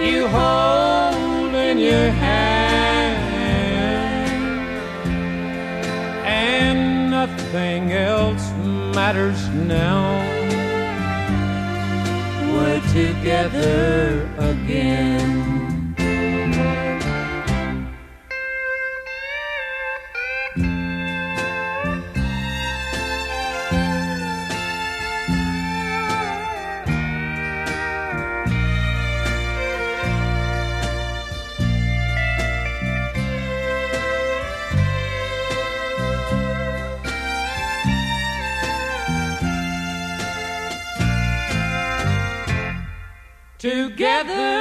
you 0.00 0.26
hold 0.28 1.54
in 1.54 1.78
your 1.78 2.10
hand, 2.10 3.20
and 6.24 7.10
nothing 7.10 7.92
else 7.92 8.50
matters 8.94 9.48
now. 9.48 10.18
We're 12.52 12.80
together 12.92 14.28
again. 14.38 15.39
Together 44.00 44.59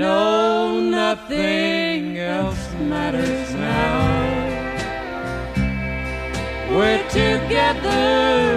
No, 0.00 0.80
nothing 0.80 2.16
else 2.16 2.72
matters 2.80 3.52
now. 3.52 3.98
We're 6.70 7.06
together 7.10 8.49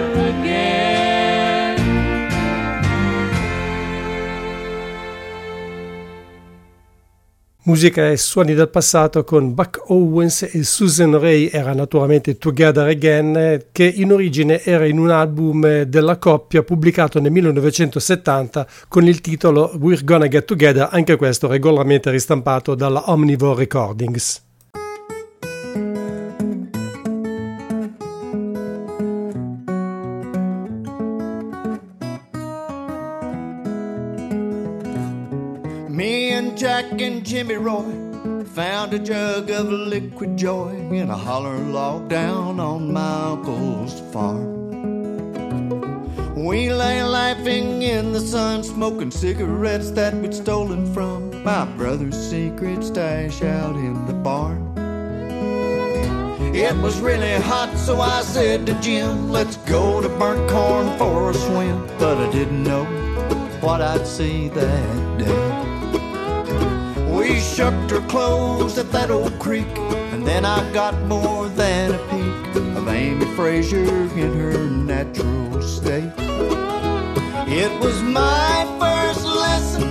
Musica 7.66 8.10
e 8.10 8.18
suoni 8.18 8.52
del 8.52 8.68
passato 8.68 9.24
con 9.24 9.54
Buck 9.54 9.84
Owens 9.86 10.42
e 10.52 10.64
Susan 10.64 11.18
Ray 11.18 11.48
era 11.50 11.72
naturalmente 11.72 12.36
Together 12.36 12.86
Again 12.86 13.68
che 13.72 13.86
in 13.86 14.12
origine 14.12 14.62
era 14.62 14.84
in 14.84 14.98
un 14.98 15.08
album 15.08 15.84
della 15.84 16.18
coppia 16.18 16.62
pubblicato 16.62 17.20
nel 17.20 17.30
1970 17.30 18.66
con 18.86 19.06
il 19.06 19.22
titolo 19.22 19.74
We're 19.80 20.04
Gonna 20.04 20.28
Get 20.28 20.44
Together, 20.44 20.88
anche 20.90 21.16
questo 21.16 21.46
regolarmente 21.46 22.10
ristampato 22.10 22.74
dalla 22.74 23.10
Omnivore 23.10 23.60
Recordings. 23.60 24.42
Jack 36.74 37.00
and 37.02 37.24
Jimmy 37.24 37.54
Roy 37.54 38.42
found 38.46 38.92
a 38.94 38.98
jug 38.98 39.48
of 39.48 39.68
liquid 39.68 40.36
joy 40.36 40.70
in 40.90 41.08
a 41.08 41.16
holler 41.16 41.56
log 41.56 42.08
down 42.08 42.58
on 42.58 42.92
my 42.92 43.30
uncle's 43.30 44.00
farm. 44.12 44.74
We 46.34 46.72
lay 46.72 47.00
laughing 47.04 47.82
in 47.82 48.12
the 48.12 48.18
sun, 48.18 48.64
smoking 48.64 49.12
cigarettes 49.12 49.92
that 49.92 50.14
we'd 50.14 50.34
stolen 50.34 50.92
from 50.92 51.44
my 51.44 51.64
brother's 51.64 52.18
secret 52.18 52.82
stash 52.82 53.40
out 53.42 53.76
in 53.76 54.04
the 54.06 54.12
barn. 54.12 54.72
It 56.56 56.74
was 56.78 56.98
really 56.98 57.34
hot, 57.34 57.78
so 57.78 58.00
I 58.00 58.22
said 58.22 58.66
to 58.66 58.74
Jim, 58.80 59.30
Let's 59.30 59.58
go 59.58 60.00
to 60.00 60.08
burnt 60.08 60.50
corn 60.50 60.98
for 60.98 61.30
a 61.30 61.34
swim. 61.34 61.86
But 62.00 62.18
I 62.18 62.28
didn't 62.32 62.64
know 62.64 62.84
what 63.60 63.80
I'd 63.80 64.08
see 64.08 64.48
that 64.48 65.18
day. 65.18 65.73
We 67.14 67.38
shucked 67.38 67.92
her 67.92 68.00
clothes 68.08 68.76
at 68.76 68.90
that 68.90 69.08
old 69.08 69.38
creek, 69.38 69.68
and 70.12 70.26
then 70.26 70.44
I 70.44 70.68
got 70.72 71.00
more 71.02 71.48
than 71.48 71.94
a 71.94 71.98
peek 72.08 72.56
of 72.76 72.88
Amy 72.88 73.24
Frazier 73.36 74.02
in 74.18 74.32
her 74.36 74.58
natural 74.68 75.62
state. 75.62 76.12
It 77.46 77.70
was 77.80 78.02
my 78.02 78.66
first 78.80 79.24
lesson 79.24 79.84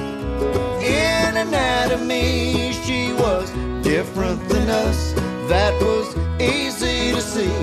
in 0.83 1.37
anatomy. 1.37 2.73
She 2.83 3.13
was 3.13 3.49
different 3.83 4.47
than 4.49 4.69
us, 4.69 5.13
that 5.47 5.73
was 5.81 6.13
easy 6.41 7.13
to 7.13 7.21
see. 7.21 7.55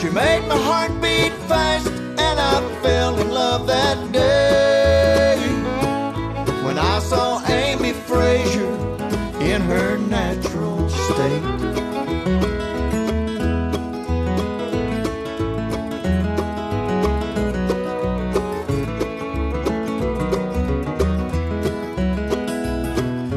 She 0.00 0.10
made 0.10 0.44
my 0.48 0.58
heart 0.58 0.90
beat 1.00 1.32
fast, 1.46 1.86
and 1.86 2.40
I 2.40 2.60
fell 2.82 3.16
in 3.20 3.30
love 3.30 3.68
that 3.68 4.12
day 4.12 4.75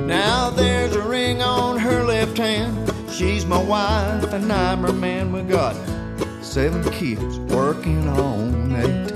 Now 0.05 0.49
there's 0.49 0.95
a 0.95 1.01
ring 1.01 1.41
on 1.41 1.79
her 1.79 2.03
left 2.03 2.37
hand. 2.37 2.91
She's 3.11 3.45
my 3.45 3.61
wife 3.61 4.33
and 4.33 4.51
I'm 4.51 4.83
her 4.83 4.93
man. 4.93 5.31
We 5.31 5.41
got 5.41 5.75
seven 6.41 6.83
kids 6.91 7.39
working 7.39 8.07
on 8.07 8.71
it. 8.75 9.09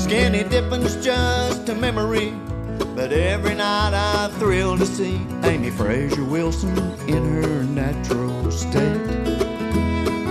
Skinny 0.00 0.44
dipping's 0.44 0.96
just 1.04 1.68
a 1.68 1.74
memory 1.74 2.32
but 2.96 3.12
every 3.12 3.54
night 3.54 3.92
I 3.92 4.28
thrill 4.38 4.78
to 4.78 4.86
see 4.86 5.20
Amy 5.44 5.70
Fraser 5.70 6.24
Wilson 6.24 6.78
in 7.06 7.42
her 7.42 7.62
natural 7.62 8.50
state. 8.50 9.04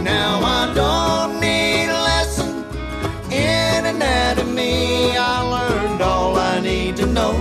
Now 0.02 0.40
I 0.42 0.74
don't 0.74 1.40
need 1.40 1.90
a 1.90 2.02
lesson 2.10 2.66
in 3.32 3.86
anatomy. 3.86 5.16
I 5.16 5.42
learned 5.42 6.02
all 6.02 6.38
I 6.38 6.60
need 6.60 6.98
to 6.98 7.06
know 7.06 7.34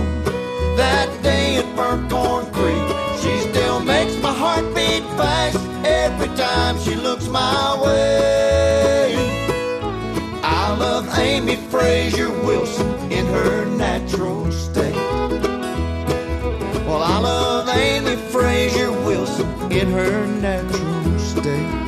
that 0.77 1.09
day 1.23 1.57
at 1.57 1.75
Burnt 1.75 2.07
Corn 2.11 2.45
Creek. 2.53 2.87
She 3.21 3.49
still 3.49 3.79
makes 3.79 4.15
my 4.21 4.31
heart 4.31 4.65
beat 4.75 5.03
fast 5.17 5.57
every 5.83 6.29
time 6.37 6.79
she 6.79 6.93
looks 6.93 7.27
my 7.27 7.81
way. 7.83 9.15
I 10.43 10.77
love 10.77 11.09
Amy 11.17 11.55
Fraser 11.55 12.29
Wilson 12.29 13.11
in 13.11 13.25
her 13.25 13.65
in 19.77 19.91
her 19.91 20.25
natural 20.39 21.19
state. 21.19 21.84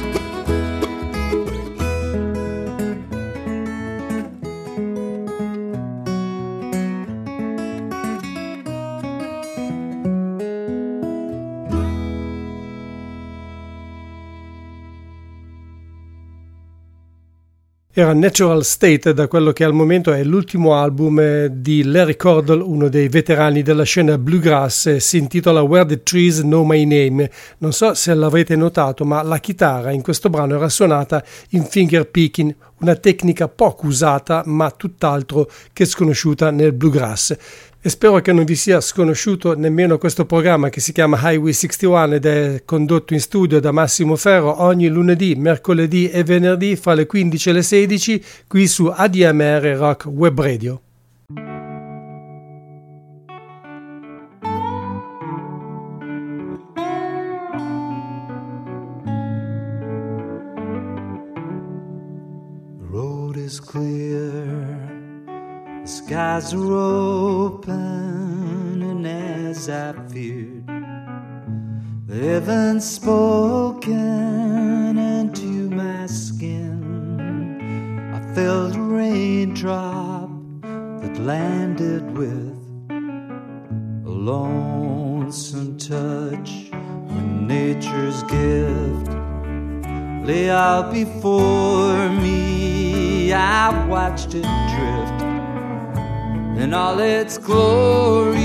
Era 17.99 18.13
Natural 18.13 18.63
State 18.63 19.11
da 19.11 19.27
quello 19.27 19.51
che 19.51 19.63
al 19.63 19.73
momento 19.73 20.13
è 20.13 20.23
l'ultimo 20.23 20.75
album 20.75 21.19
eh, 21.19 21.49
di 21.51 21.83
Larry 21.83 22.15
Cordell, 22.15 22.61
uno 22.61 22.89
dei 22.89 23.07
veterani 23.07 23.63
della 23.63 23.85
scena 23.85 24.19
bluegrass, 24.19 24.97
si 24.97 25.17
intitola 25.17 25.63
Where 25.63 25.87
the 25.87 26.03
Trees 26.03 26.41
Know 26.41 26.63
My 26.63 26.85
Name. 26.85 27.27
Non 27.57 27.73
so 27.73 27.95
se 27.95 28.13
l'avrete 28.13 28.55
notato, 28.55 29.03
ma 29.03 29.23
la 29.23 29.39
chitarra 29.39 29.89
in 29.89 30.03
questo 30.03 30.29
brano 30.29 30.57
era 30.57 30.69
suonata 30.69 31.23
in 31.49 31.63
finger 31.63 32.07
picking, 32.07 32.55
una 32.81 32.93
tecnica 32.93 33.47
poco 33.47 33.87
usata 33.87 34.43
ma 34.45 34.69
tutt'altro 34.69 35.49
che 35.73 35.85
sconosciuta 35.85 36.51
nel 36.51 36.73
bluegrass 36.73 37.35
e 37.79 37.89
spero 37.89 38.19
che 38.19 38.33
non 38.33 38.43
vi 38.43 38.55
sia 38.55 38.81
sconosciuto 38.81 39.55
nemmeno 39.55 39.97
questo 39.97 40.25
programma 40.25 40.69
che 40.69 40.79
si 40.79 40.91
chiama 40.91 41.19
Highway 41.21 41.53
61 41.53 42.15
ed 42.15 42.25
è 42.25 42.61
condotto 42.65 43.13
in 43.13 43.19
studio 43.19 43.59
da 43.59 43.71
Massimo 43.71 44.15
Ferro 44.15 44.61
ogni 44.61 44.87
lunedì, 44.87 45.35
mercoledì 45.35 46.09
e 46.09 46.23
venerdì 46.23 46.75
fra 46.75 46.93
le 46.93 47.05
15 47.05 47.49
e 47.49 47.53
le 47.53 47.61
16 47.61 48.23
qui 48.47 48.67
su 48.67 48.85
ADMR 48.85 49.75
Rock 49.77 50.05
Web 50.05 50.39
Radio. 50.39 50.81
is 63.47 63.61
clear 63.61 64.86
The 65.87 65.93
skies 65.93 66.53
are 66.53 66.73
open, 66.73 67.71
and 68.83 69.07
as 69.07 69.69
I 69.69 69.93
feared, 70.09 70.67
the 72.07 72.13
heavens 72.13 72.83
spoken 72.83 73.87
into 74.97 75.69
my 75.69 76.05
skin. 76.07 78.11
I 78.13 78.19
felt 78.35 78.75
a 78.75 78.81
raindrop 78.81 80.29
that 80.61 81.17
landed 81.19 82.17
with 82.17 82.59
a 82.89 84.09
lonesome 84.09 85.77
touch 85.77 86.69
when 86.69 87.47
nature's 87.47 88.23
gift 88.23 89.13
lay 90.27 90.49
out 90.49 90.91
before 90.91 91.56
in 96.67 96.73
all 96.73 96.99
its 96.99 97.37
glory 97.37 98.35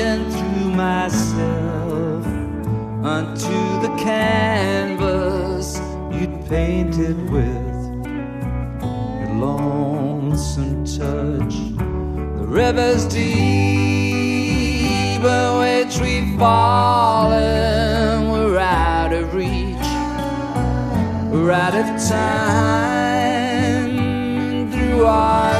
and 0.00 0.32
through 0.32 0.70
myself 0.70 2.24
unto 3.04 3.52
the 3.82 3.92
canvas 3.98 5.78
you'd 6.10 6.46
painted 6.48 7.30
with 7.30 7.74
your 8.82 9.28
lonesome 9.34 10.86
touch. 10.86 11.54
The 12.40 12.46
river's 12.48 13.04
deep, 13.04 13.30
but 15.20 15.58
which 15.60 15.98
we've 16.00 16.34
fallen, 16.38 18.30
we're 18.30 18.56
out 18.58 19.12
of 19.12 19.34
reach, 19.34 19.90
we're 21.30 21.52
out 21.52 21.74
of 21.74 21.84
time 22.08 22.72
through 24.72 25.04
our 25.04 25.51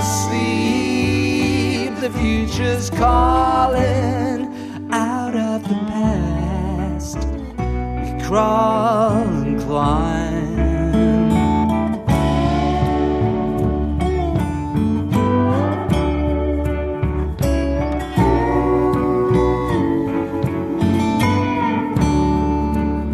the 2.03 2.11
future's 2.19 2.91
calling 2.91 4.51
out 4.91 5.37
of 5.37 5.63
the 5.63 5.75
past. 5.87 7.19
We 7.19 8.21
crawl 8.27 9.23
and 9.23 9.61
climb. 9.61 10.59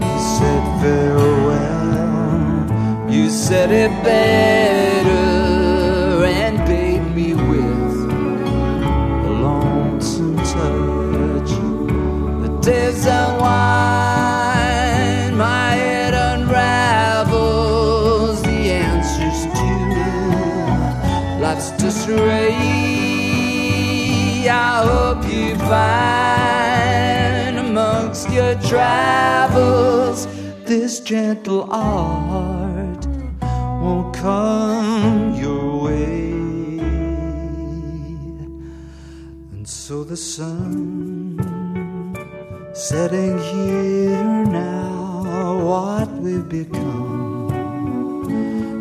You 0.01 0.18
said 0.18 0.64
farewell. 0.81 1.90
You 3.12 3.29
said 3.29 3.70
it 3.70 3.90
better. 4.03 4.77
Disarray. 21.88 22.53
I 24.46 24.83
hope 24.90 25.22
you 25.33 25.57
find 25.72 27.59
amongst 27.66 28.29
your 28.31 28.55
travels 28.70 30.27
this 30.66 31.01
gentle 31.01 31.66
art 31.70 33.07
won't 33.83 34.14
come 34.14 35.35
your 35.44 35.85
way. 35.85 36.33
And 39.53 39.66
so 39.66 40.05
the 40.05 40.16
sun 40.16 41.38
Setting 42.74 43.38
here 43.38 44.44
now, 44.44 45.59
what 45.70 46.09
we've 46.22 46.48
become 46.48 47.08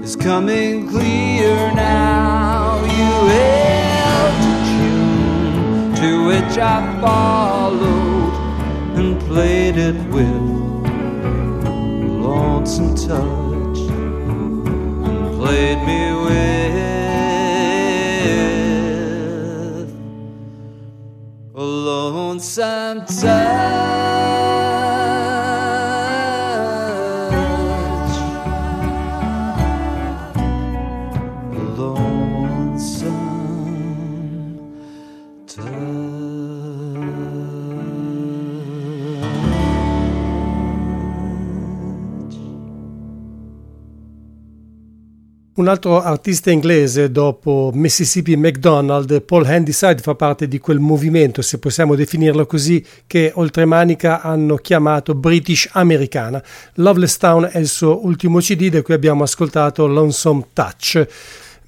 is 0.07 0.15
coming 0.15 0.87
clear 0.87 1.55
now. 1.73 2.79
You 2.99 3.11
held 3.35 4.39
a 4.51 4.55
tune 4.71 5.95
to 6.01 6.09
which 6.29 6.55
I 6.57 6.77
followed 7.01 8.35
and 8.97 9.19
played 9.19 9.75
it 9.75 9.97
with 10.15 10.43
lonesome 12.25 12.95
touch 12.95 13.79
and 15.09 15.19
played 15.39 15.79
me 15.89 16.01
with 16.25 16.77
a 21.53 21.55
lonesome 21.61 23.05
touch. 23.05 23.96
Un 45.57 45.67
altro 45.67 45.99
artista 45.99 46.51
inglese 46.51 47.09
dopo 47.11 47.71
Mississippi 47.73 48.37
McDonald, 48.37 49.23
Paul 49.23 49.43
Handyside, 49.43 49.97
fa 49.97 50.13
parte 50.13 50.47
di 50.47 50.59
quel 50.59 50.77
movimento, 50.77 51.41
se 51.41 51.57
possiamo 51.57 51.95
definirlo 51.95 52.45
così, 52.45 52.85
che 53.07 53.31
oltremanica 53.33 54.21
hanno 54.21 54.57
chiamato 54.57 55.15
British 55.15 55.67
Americana. 55.71 56.43
Loveless 56.75 57.17
Town 57.17 57.49
è 57.51 57.57
il 57.57 57.67
suo 57.67 58.05
ultimo 58.05 58.37
CD 58.37 58.69
da 58.69 58.83
cui 58.83 58.93
abbiamo 58.93 59.23
ascoltato 59.23 59.87
Lonesome 59.87 60.45
Touch. 60.53 61.07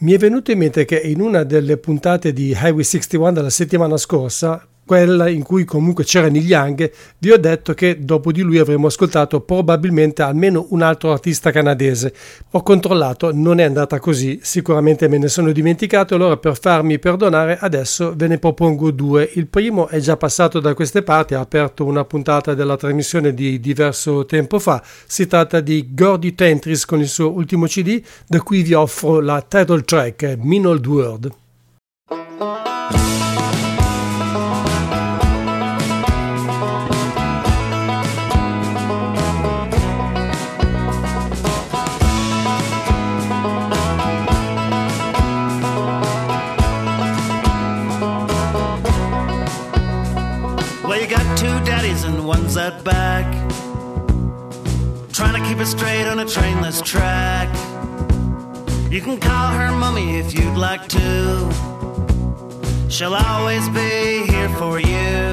Mi 0.02 0.14
è 0.14 0.20
venuto 0.20 0.52
in 0.52 0.60
mente 0.60 0.86
che 0.86 1.00
in 1.00 1.20
una 1.20 1.42
delle 1.42 1.78
puntate 1.78 2.32
di 2.32 2.52
Highway 2.52 2.84
61 2.84 3.32
della 3.32 3.50
settimana 3.50 3.98
scorsa 3.98 4.69
quella 4.90 5.30
in 5.30 5.44
cui 5.44 5.66
comunque 5.66 6.04
c'era 6.04 6.30
Neil 6.30 6.48
Young, 6.48 6.92
vi 7.20 7.30
ho 7.30 7.38
detto 7.38 7.76
che 7.76 8.04
dopo 8.04 8.32
di 8.32 8.42
lui 8.42 8.58
avremmo 8.58 8.88
ascoltato 8.88 9.40
probabilmente 9.40 10.24
almeno 10.24 10.66
un 10.72 10.82
altro 10.82 11.12
artista 11.12 11.52
canadese. 11.52 12.12
Ho 12.54 12.64
controllato, 12.64 13.32
non 13.32 13.60
è 13.60 13.66
andata 13.66 14.00
così, 14.00 14.40
sicuramente 14.42 15.08
me 15.08 15.20
ne 15.20 15.28
sono 15.28 15.52
dimenticato, 15.52 16.16
allora 16.16 16.38
per 16.38 16.60
farmi 16.60 16.98
perdonare 16.98 17.60
adesso 17.60 18.16
ve 18.16 18.26
ne 18.26 18.40
propongo 18.40 18.90
due. 18.90 19.30
Il 19.36 19.46
primo 19.46 19.90
è 19.90 20.00
già 20.00 20.18
passato 20.18 20.60
da 20.60 20.74
queste 20.74 21.04
parti, 21.04 21.36
ha 21.36 21.40
aperto 21.40 21.86
una 21.86 22.04
puntata 22.04 22.56
della 22.56 22.76
trasmissione 22.76 23.36
di 23.36 23.60
diverso 23.60 24.26
tempo 24.26 24.58
fa, 24.58 24.82
si 25.06 25.28
tratta 25.28 25.60
di 25.60 25.90
Gordy 25.92 26.34
Tentris 26.34 26.86
con 26.86 27.00
il 27.00 27.10
suo 27.10 27.32
ultimo 27.32 27.68
CD, 27.68 28.02
da 28.26 28.42
cui 28.42 28.64
vi 28.64 28.74
offro 28.74 29.20
la 29.20 29.46
title 29.48 29.84
track, 29.84 30.36
Mean 30.42 30.66
Old 30.66 30.88
World. 30.88 31.32
Straight 55.70 56.08
on 56.08 56.18
a 56.20 56.26
trainless 56.26 56.82
track. 56.82 57.48
You 58.92 59.02
can 59.02 59.20
call 59.20 59.52
her 59.52 59.72
mummy 59.72 60.18
if 60.18 60.34
you'd 60.34 60.58
like 60.58 60.88
to. 60.88 61.50
She'll 62.90 63.14
always 63.14 63.70
be 63.70 64.26
here 64.32 64.50
for 64.58 64.80
you. 64.80 65.30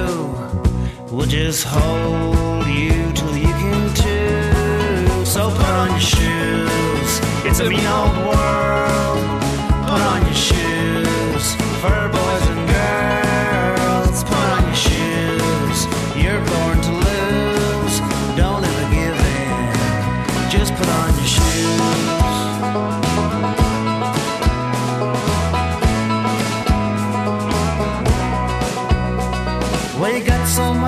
We'll 1.11 1.27
just 1.27 1.65
hold 1.65 2.67
you 2.67 3.13
till 3.15 3.37
you 3.37 3.53
can 3.63 3.95
too. 3.95 5.25
So 5.25 5.49
put 5.49 5.75
on 5.83 5.91
your 5.93 6.01
shoes. 6.01 7.11
It's 7.47 7.61
a 7.61 7.71
mean 7.71 7.87
old 7.87 8.17
world. 8.27 9.36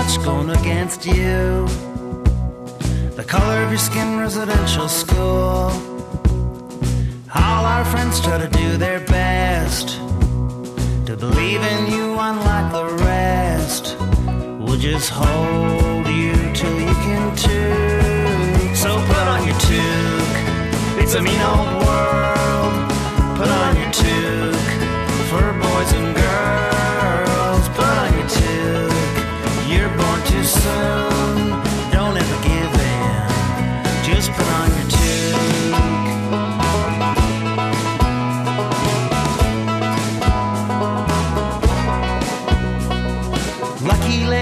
Much 0.09 0.25
going 0.25 0.51
against 0.51 1.05
you. 1.05 1.67
The 3.17 3.25
color 3.27 3.63
of 3.65 3.71
your 3.71 3.79
skin, 3.79 4.19
residential 4.19 4.89
school. 4.89 5.71
All 7.35 7.65
our 7.75 7.85
friends 7.85 8.21
try 8.21 8.39
to 8.39 8.49
do 8.49 8.77
their 8.79 9.01
best 9.01 9.89
to 11.07 11.17
believe 11.17 11.61
in 11.61 11.93
you, 11.93 12.19
unlike 12.19 12.73
the 12.73 12.87
rest. 13.05 13.97
We'll 14.61 14.79
just 14.79 15.11
hold 15.11 16.07
you 16.07 16.33
till 16.55 16.79
you 16.81 16.95
can 17.07 17.37
toque. 17.37 18.77
So 18.77 18.91
put 19.09 19.27
on 19.35 19.47
your 19.47 19.59
toque. 19.69 21.03
It's 21.03 21.15
a 21.15 21.23
mean 21.23 21.43
old 21.53 21.85
world. 21.85 22.75
Put 23.39 23.49
on 23.49 23.77
your 23.77 23.93
toque 23.93 24.71
for 25.29 25.53
boys 25.61 25.93
and 25.93 26.15
girls. 26.15 26.18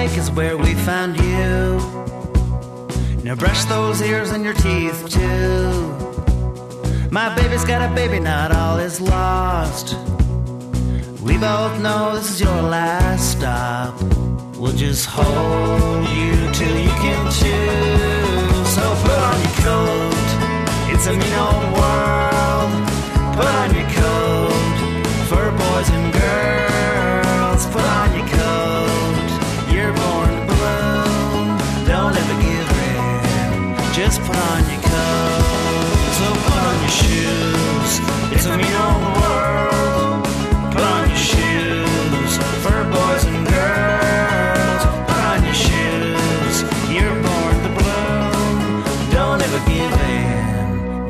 Lake 0.06 0.18
is 0.18 0.30
where 0.30 0.56
we 0.56 0.72
found 0.74 1.16
you. 1.16 1.78
Now 3.24 3.34
brush 3.34 3.64
those 3.64 4.00
ears 4.00 4.30
and 4.30 4.44
your 4.44 4.54
teeth 4.54 5.08
too. 5.08 5.70
My 7.10 7.34
baby's 7.34 7.64
got 7.64 7.82
a 7.90 7.92
baby, 7.92 8.20
not 8.20 8.52
all 8.52 8.78
is 8.78 9.00
lost. 9.00 9.96
We 11.22 11.38
both 11.38 11.80
know 11.80 12.14
this 12.14 12.30
is 12.30 12.40
your 12.40 12.62
last 12.62 13.32
stop. 13.32 14.00
We'll 14.56 14.76
just 14.76 15.06
hold 15.10 16.04
you 16.18 16.34
till 16.52 16.76
you 16.86 16.94
can 17.04 17.22
chew. 17.38 18.64
So 18.74 18.84
put 19.02 19.18
on 19.30 19.38
your 19.44 19.56
coat. 19.66 20.28
It's 20.92 21.06
a 21.08 21.14
mean 21.20 21.36
old 21.46 21.66
world. 21.78 22.70
Put 23.34 23.52
on 23.60 23.74
your 23.74 23.90
coat 23.90 24.25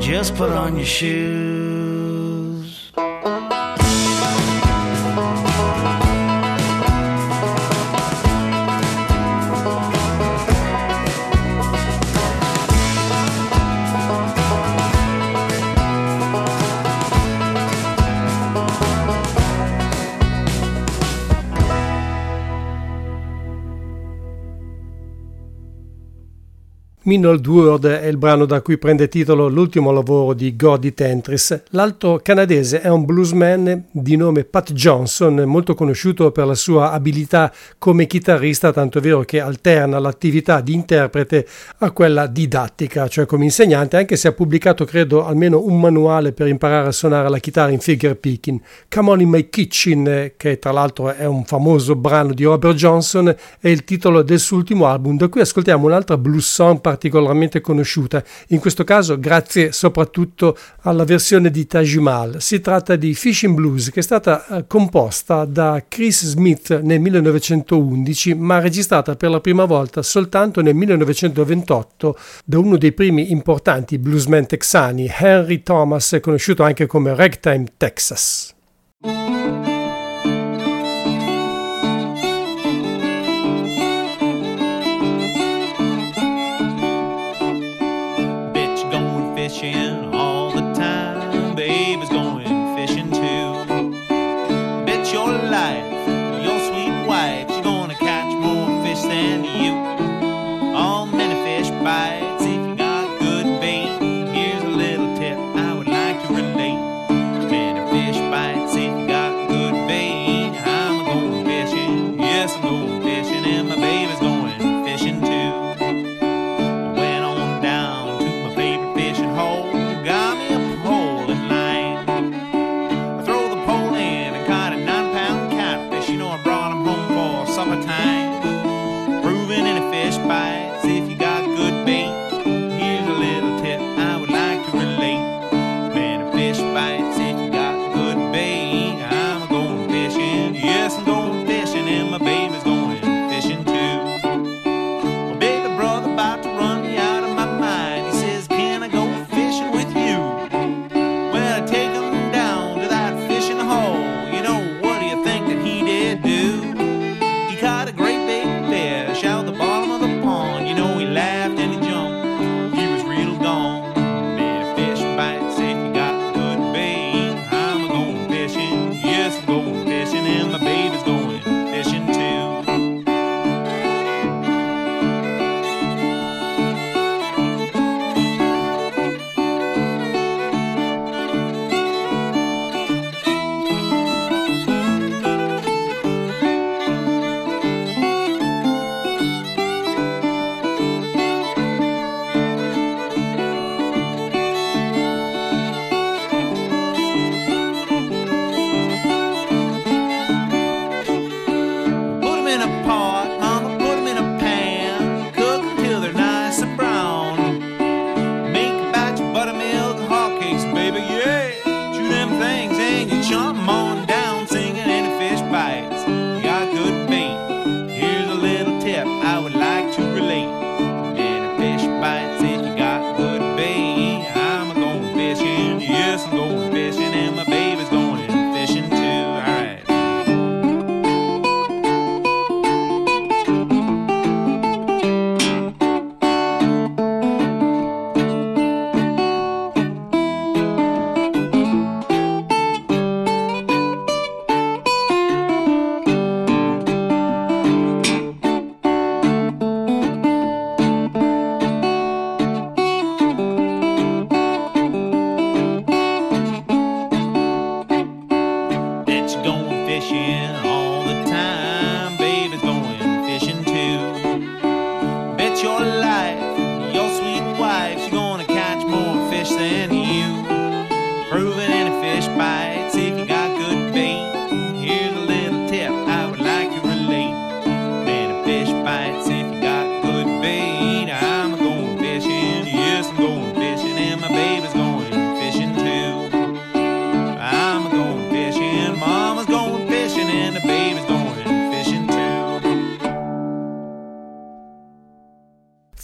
Just 0.07 0.35
put 0.35 0.51
on 0.51 0.77
your 0.77 0.85
shoes. 0.85 1.56
Mean 27.07 27.25
Old 27.25 27.47
World 27.47 27.87
è 27.87 28.05
il 28.07 28.17
brano 28.17 28.43
da 28.43 28.59
cui 28.59 28.77
prende 28.77 29.07
titolo 29.07 29.47
l'ultimo 29.47 29.91
lavoro 29.91 30.33
di 30.33 30.57
Gordy 30.57 30.93
Tentris. 30.93 31.63
L'altro 31.69 32.19
canadese 32.21 32.81
è 32.81 32.89
un 32.89 33.05
bluesman 33.05 33.85
di 33.89 34.17
nome 34.17 34.43
Pat 34.43 34.73
Johnson, 34.73 35.35
molto 35.45 35.73
conosciuto 35.73 36.31
per 36.31 36.45
la 36.45 36.53
sua 36.53 36.91
abilità 36.91 37.49
come 37.77 38.07
chitarrista, 38.07 38.73
tanto 38.73 38.97
è 38.97 39.01
vero 39.01 39.21
che 39.21 39.39
alterna 39.39 39.99
l'attività 39.99 40.59
di 40.59 40.73
interprete 40.73 41.47
a 41.77 41.91
quella 41.91 42.27
didattica, 42.27 43.07
cioè 43.07 43.25
come 43.25 43.45
insegnante, 43.45 43.95
anche 43.95 44.17
se 44.17 44.27
ha 44.27 44.33
pubblicato 44.33 44.83
credo 44.83 45.25
almeno 45.25 45.63
un 45.63 45.79
manuale 45.79 46.33
per 46.33 46.47
imparare 46.47 46.89
a 46.89 46.91
suonare 46.91 47.29
la 47.29 47.39
chitarra 47.39 47.71
in 47.71 47.79
figure 47.79 48.15
picking. 48.15 48.59
Come 48.93 49.11
On 49.11 49.21
in 49.21 49.29
My 49.29 49.47
Kitchen, 49.47 50.33
che 50.35 50.59
tra 50.59 50.73
l'altro 50.73 51.13
è 51.13 51.25
un 51.25 51.45
famoso 51.45 51.95
brano 51.95 52.33
di 52.33 52.43
Robert 52.43 52.75
Johnson, 52.75 53.33
è 53.61 53.69
il 53.69 53.85
titolo 53.85 54.23
del 54.23 54.39
suo 54.39 54.57
ultimo 54.57 54.87
album, 54.87 55.15
da 55.15 55.29
cui 55.29 55.39
ascoltiamo 55.39 55.85
un'altra 55.85 56.17
blues 56.17 56.51
song 56.51 56.81
particolarmente 56.97 57.61
conosciuta, 57.61 58.23
in 58.47 58.59
questo 58.59 58.83
caso 58.83 59.19
grazie 59.19 59.71
soprattutto 59.71 60.57
alla 60.81 61.03
versione 61.03 61.51
di 61.51 61.67
Taj 61.67 61.95
Mahal. 61.97 62.41
Si 62.41 62.59
tratta 62.59 62.95
di 62.95 63.13
Fishing 63.13 63.53
Blues 63.53 63.91
che 63.91 63.99
è 63.99 64.03
stata 64.03 64.47
eh, 64.47 64.65
composta 64.65 65.45
da 65.45 65.83
Chris 65.87 66.25
Smith 66.25 66.81
nel 66.81 66.99
1911 66.99 68.33
ma 68.33 68.59
registrata 68.59 69.15
per 69.15 69.29
la 69.29 69.39
prima 69.39 69.65
volta 69.65 70.01
soltanto 70.01 70.61
nel 70.61 70.73
1928 70.73 72.17
da 72.43 72.57
uno 72.57 72.77
dei 72.77 72.93
primi 72.93 73.31
importanti 73.31 73.99
bluesmen 73.99 74.47
texani, 74.47 75.07
Henry 75.15 75.61
Thomas, 75.61 76.17
conosciuto 76.19 76.63
anche 76.63 76.87
come 76.87 77.13
Ragtime 77.13 77.65
Texas. 77.77 78.55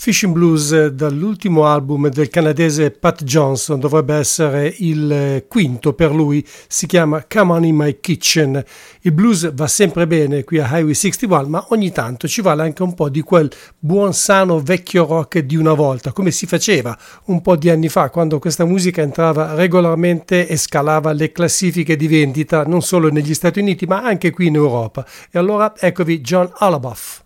Fishing 0.04 0.34
Blues 0.34 0.88
dall'ultimo 0.88 1.66
album 1.66 2.10
del 2.10 2.28
canadese 2.28 2.92
Pat 2.92 3.24
Johnson 3.24 3.80
dovrebbe 3.80 4.14
essere 4.16 4.76
il 4.80 5.10
eh, 5.10 5.46
quinto 5.48 5.94
per 5.94 6.14
lui, 6.14 6.46
si 6.68 6.88
chiama 6.88 7.26
Come 7.26 7.54
On 7.54 7.64
In 7.64 7.78
My 7.78 7.98
Kitchen. 8.02 8.62
Il 9.00 9.14
blues 9.14 9.54
va 9.54 9.66
sempre 9.68 10.06
bene 10.06 10.44
qui 10.44 10.60
a 10.60 10.68
Highway 10.70 10.94
61, 10.94 11.48
ma 11.48 11.66
ogni 11.70 11.94
tanto 11.94 12.28
ci 12.28 12.42
vale 12.42 12.64
anche 12.64 12.84
un 12.84 12.94
po' 12.94 13.08
di 13.08 13.22
quel 13.22 13.50
buon 13.80 14.14
sano 14.14 14.60
vecchio 14.60 15.06
rock 15.06 15.40
di 15.40 15.56
una 15.56 15.72
volta, 15.72 16.12
come 16.12 16.32
si 16.32 16.48
faceva 16.48 16.98
un 17.28 17.42
po' 17.42 17.56
di 17.56 17.70
anni 17.70 17.88
fa, 17.88 18.10
quando 18.10 18.40
questa 18.40 18.66
musica 18.66 19.02
entrava 19.02 19.54
regolarmente 19.54 20.50
e 20.50 20.58
scalava 20.58 21.14
le 21.14 21.32
classifiche 21.32 21.96
di 21.96 22.10
vendita 22.10 22.66
non 22.66 22.82
solo 22.82 23.08
negli 23.10 23.34
Stati 23.34 23.62
Uniti 23.62 23.86
ma 23.86 24.04
anche 24.04 24.32
qui 24.32 24.48
in 24.48 24.56
Europa. 24.56 25.08
E 25.32 25.40
allora 25.40 25.74
eccovi 25.80 26.20
John 26.20 26.52
Alaboff. 26.58 27.23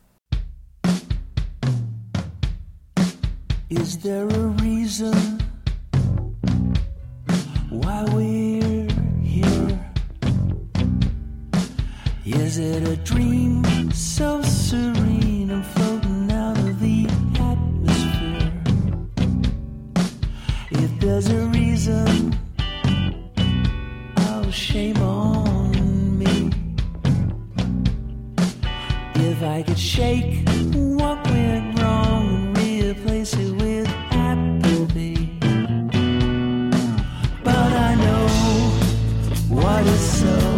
Is 3.69 3.97
there 3.97 4.25
a 4.25 4.47
reason 4.63 5.41
why 7.69 8.05
we're 8.13 8.87
here? 9.21 9.79
Is 12.25 12.59
it 12.59 12.87
a 12.87 12.95
dream 12.95 13.65
so 13.91 14.41
serene 14.41 15.51
and 15.51 15.65
floating 15.65 16.31
out 16.31 16.57
of 16.57 16.79
the 16.79 17.07
atmosphere? 17.41 18.53
If 20.71 20.99
there's 21.01 21.29
a 21.29 21.41
reason, 21.47 22.39
oh, 24.15 24.49
shame 24.49 25.01
on 25.01 26.17
me. 26.17 26.51
If 29.15 29.43
I 29.43 29.61
could 29.63 29.77
shake 29.77 30.45
was 39.87 40.19
so 40.19 40.56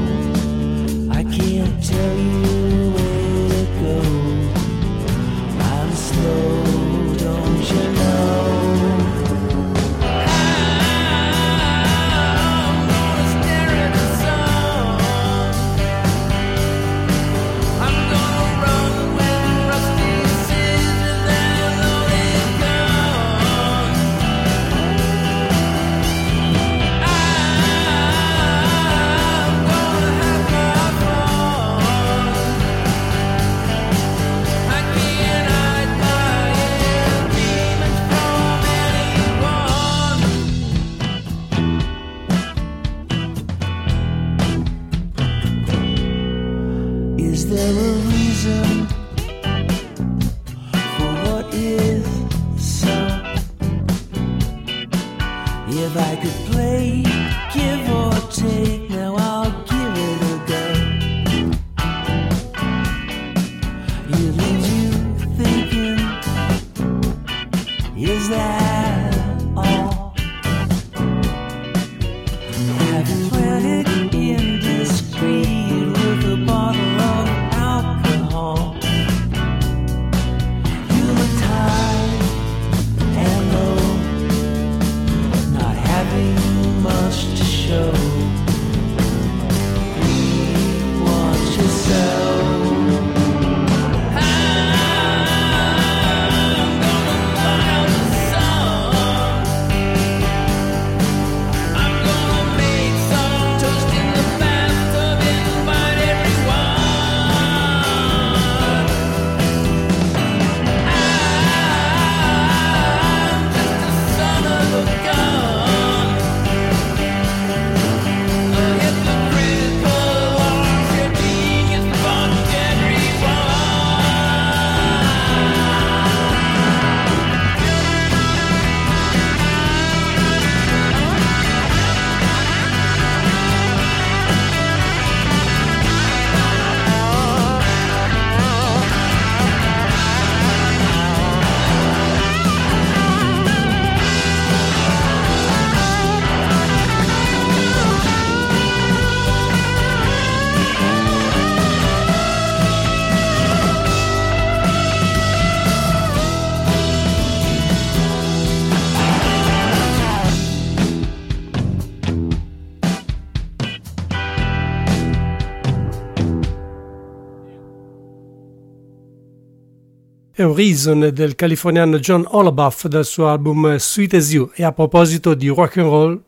Horizon 170.43 171.09
del 171.13 171.35
californiano 171.35 171.97
John 171.97 172.25
Olabuff 172.27 172.87
dal 172.87 173.05
suo 173.05 173.27
album 173.27 173.77
Sweet 173.77 174.13
As 174.13 174.31
You. 174.31 174.51
E 174.55 174.63
a 174.63 174.71
proposito 174.71 175.33
di 175.33 175.47
rock 175.49 175.77
and 175.77 175.87
roll 175.87 176.21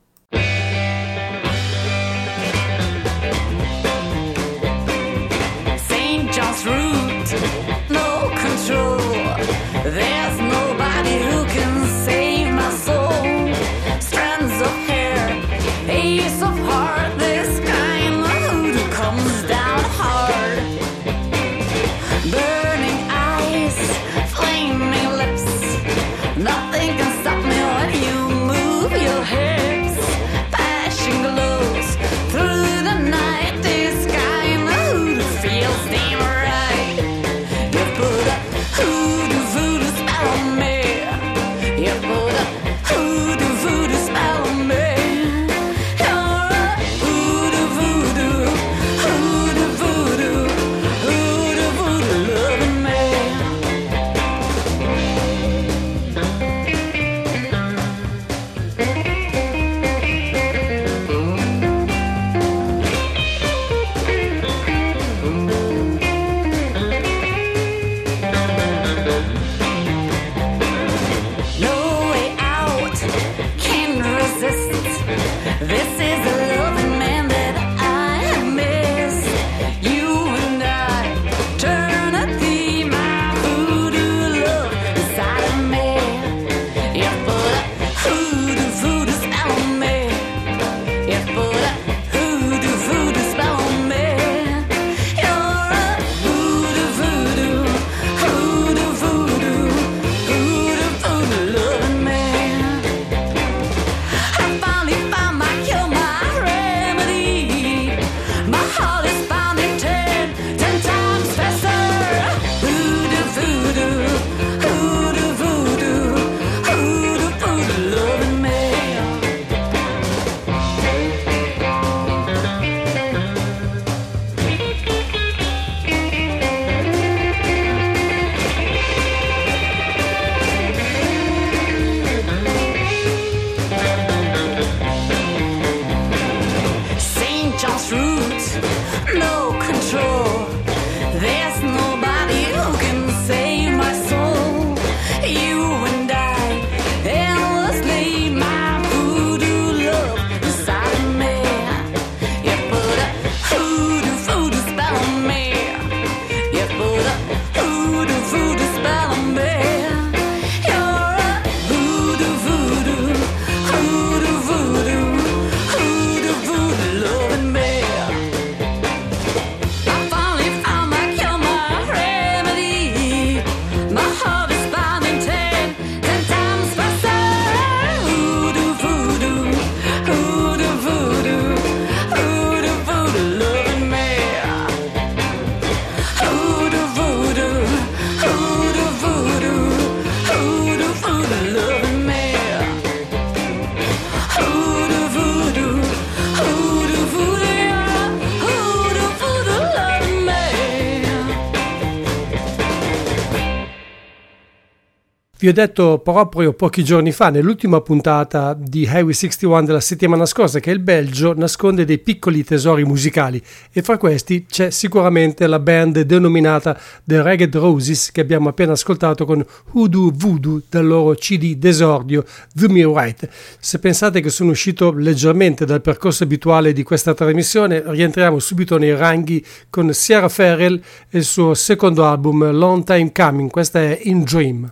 Vi 205.42 205.48
ho 205.48 205.54
detto 205.54 205.98
proprio 205.98 206.54
pochi 206.54 206.84
giorni 206.84 207.12
fa, 207.12 207.32
nell'ultima 207.32 207.82
puntata 207.82 208.54
di 208.54 208.82
Highway 208.84 209.12
61 209.12 209.64
della 209.64 209.80
settimana 209.80 210.28
scorsa, 210.28 210.60
che 210.60 210.70
il 210.70 210.78
Belgio 210.78 211.34
nasconde 211.34 211.84
dei 211.84 211.98
piccoli 211.98 212.44
tesori 212.44 212.84
musicali 212.84 213.42
e 213.72 213.82
fra 213.82 213.98
questi 213.98 214.46
c'è 214.46 214.70
sicuramente 214.70 215.48
la 215.48 215.58
band 215.58 216.02
denominata 216.02 216.80
The 217.04 217.24
Ragged 217.24 217.56
Roses 217.56 218.12
che 218.12 218.22
abbiamo 218.22 218.50
appena 218.50 218.74
ascoltato 218.74 219.26
con 219.26 219.44
Hoodoo 219.72 220.12
Voodoo 220.14 220.62
dal 220.70 220.86
loro 220.86 221.16
CD 221.16 221.56
d'esordio 221.56 222.24
The 222.54 222.70
Me 222.70 222.86
Right. 222.86 223.28
Se 223.60 223.80
pensate 223.80 224.22
che 224.22 224.30
sono 224.30 224.52
uscito 224.52 224.92
leggermente 224.92 225.66
dal 225.66 225.82
percorso 225.82 226.24
abituale 226.24 226.72
di 226.72 226.84
questa 226.84 227.16
trasmissione, 227.16 227.82
rientriamo 227.84 228.38
subito 228.38 228.78
nei 228.78 228.96
ranghi 228.96 229.44
con 229.72 229.92
Sierra 229.92 230.30
Ferrell 230.30 230.80
e 231.10 231.18
il 231.18 231.24
suo 231.24 231.56
secondo 231.56 232.06
album 232.06 232.52
Long 232.52 232.84
Time 232.84 233.12
Coming, 233.12 233.50
questa 233.50 233.80
è 233.80 234.02
In 234.04 234.22
Dream. 234.22 234.72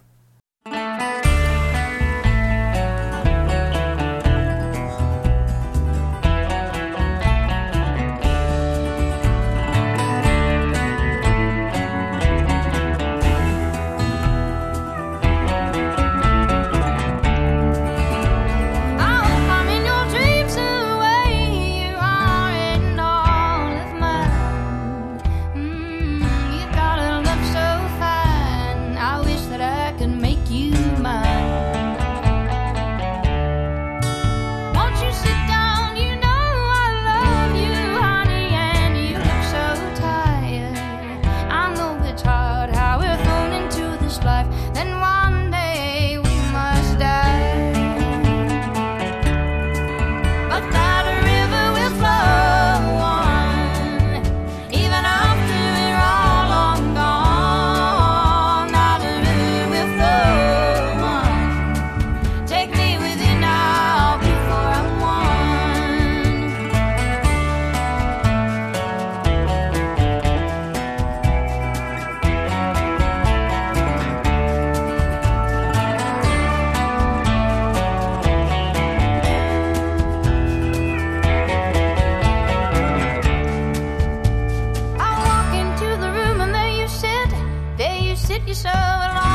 shovel 88.48 89.29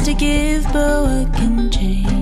to 0.00 0.14
give, 0.14 0.64
but 0.72 1.02
what 1.02 1.34
can 1.34 1.70
change? 1.70 2.21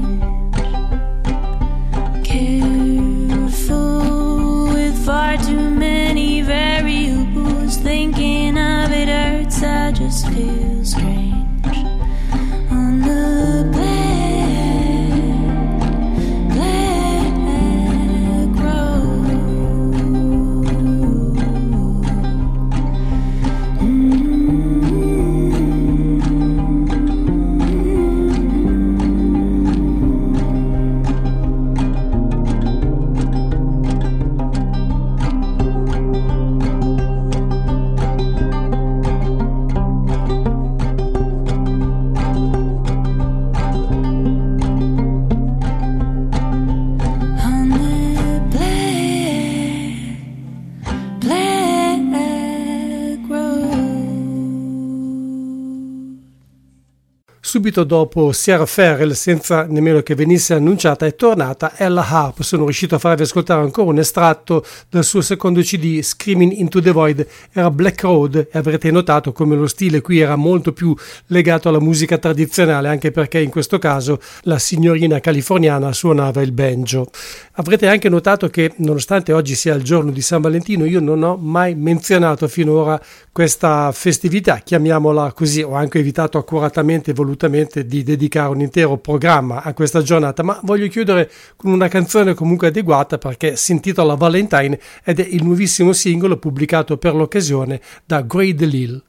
Subito 57.70 57.84
dopo 57.84 58.32
Sierra 58.32 58.66
Ferrell, 58.66 59.12
senza 59.12 59.62
nemmeno 59.62 60.00
che 60.00 60.16
venisse 60.16 60.54
annunciata, 60.54 61.06
è 61.06 61.14
tornata 61.14 61.74
Ella 61.76 62.04
Harp. 62.04 62.40
Sono 62.40 62.64
riuscito 62.64 62.96
a 62.96 62.98
farvi 62.98 63.22
ascoltare 63.22 63.62
ancora 63.62 63.90
un 63.90 63.98
estratto 64.00 64.64
dal 64.88 65.04
suo 65.04 65.20
secondo 65.20 65.60
CD, 65.60 66.02
Screaming 66.02 66.50
into 66.50 66.82
the 66.82 66.90
Void. 66.90 67.24
Era 67.52 67.70
Black 67.70 68.02
Road 68.02 68.48
e 68.50 68.58
avrete 68.58 68.90
notato 68.90 69.30
come 69.30 69.54
lo 69.54 69.68
stile 69.68 70.00
qui 70.00 70.18
era 70.18 70.34
molto 70.34 70.72
più 70.72 70.92
legato 71.26 71.68
alla 71.68 71.78
musica 71.78 72.18
tradizionale, 72.18 72.88
anche 72.88 73.12
perché 73.12 73.38
in 73.38 73.50
questo 73.50 73.78
caso 73.78 74.18
la 74.42 74.58
signorina 74.58 75.20
californiana 75.20 75.92
suonava 75.92 76.42
il 76.42 76.50
banjo. 76.50 77.06
Avrete 77.52 77.86
anche 77.86 78.08
notato 78.08 78.48
che, 78.48 78.72
nonostante 78.78 79.32
oggi 79.32 79.54
sia 79.54 79.74
il 79.74 79.84
giorno 79.84 80.10
di 80.10 80.22
San 80.22 80.40
Valentino, 80.40 80.84
io 80.86 80.98
non 80.98 81.22
ho 81.22 81.36
mai 81.36 81.76
menzionato 81.76 82.48
finora 82.48 83.00
questa 83.32 83.92
festività, 83.92 84.58
chiamiamola 84.58 85.32
così. 85.32 85.62
Ho 85.62 85.74
anche 85.74 85.98
evitato 85.98 86.38
accuratamente 86.38 87.10
e 87.10 87.14
volutamente 87.14 87.86
di 87.86 88.02
dedicare 88.02 88.50
un 88.50 88.60
intero 88.60 88.96
programma 88.98 89.62
a 89.62 89.72
questa 89.72 90.02
giornata, 90.02 90.42
ma 90.42 90.58
voglio 90.64 90.88
chiudere 90.88 91.30
con 91.56 91.72
una 91.72 91.88
canzone 91.88 92.34
comunque 92.34 92.68
adeguata 92.68 93.18
perché 93.18 93.56
si 93.56 93.72
intitola 93.72 94.14
Valentine 94.14 94.78
ed 95.04 95.20
è 95.20 95.26
il 95.26 95.44
nuovissimo 95.44 95.92
singolo 95.92 96.36
pubblicato 96.38 96.96
per 96.96 97.14
l'occasione 97.14 97.80
da 98.04 98.22
Gray 98.22 98.54
DeLille. 98.54 99.02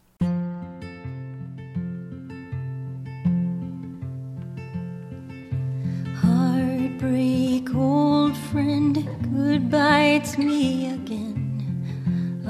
Heartbreak, 6.23 7.73
old 7.73 8.35
friend, 8.51 9.03
goodbye, 9.31 10.15
it's 10.15 10.35
me. 10.37 10.90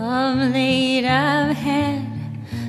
Of 0.01 0.51
late 0.51 1.05
I've 1.05 1.55
had 1.55 2.07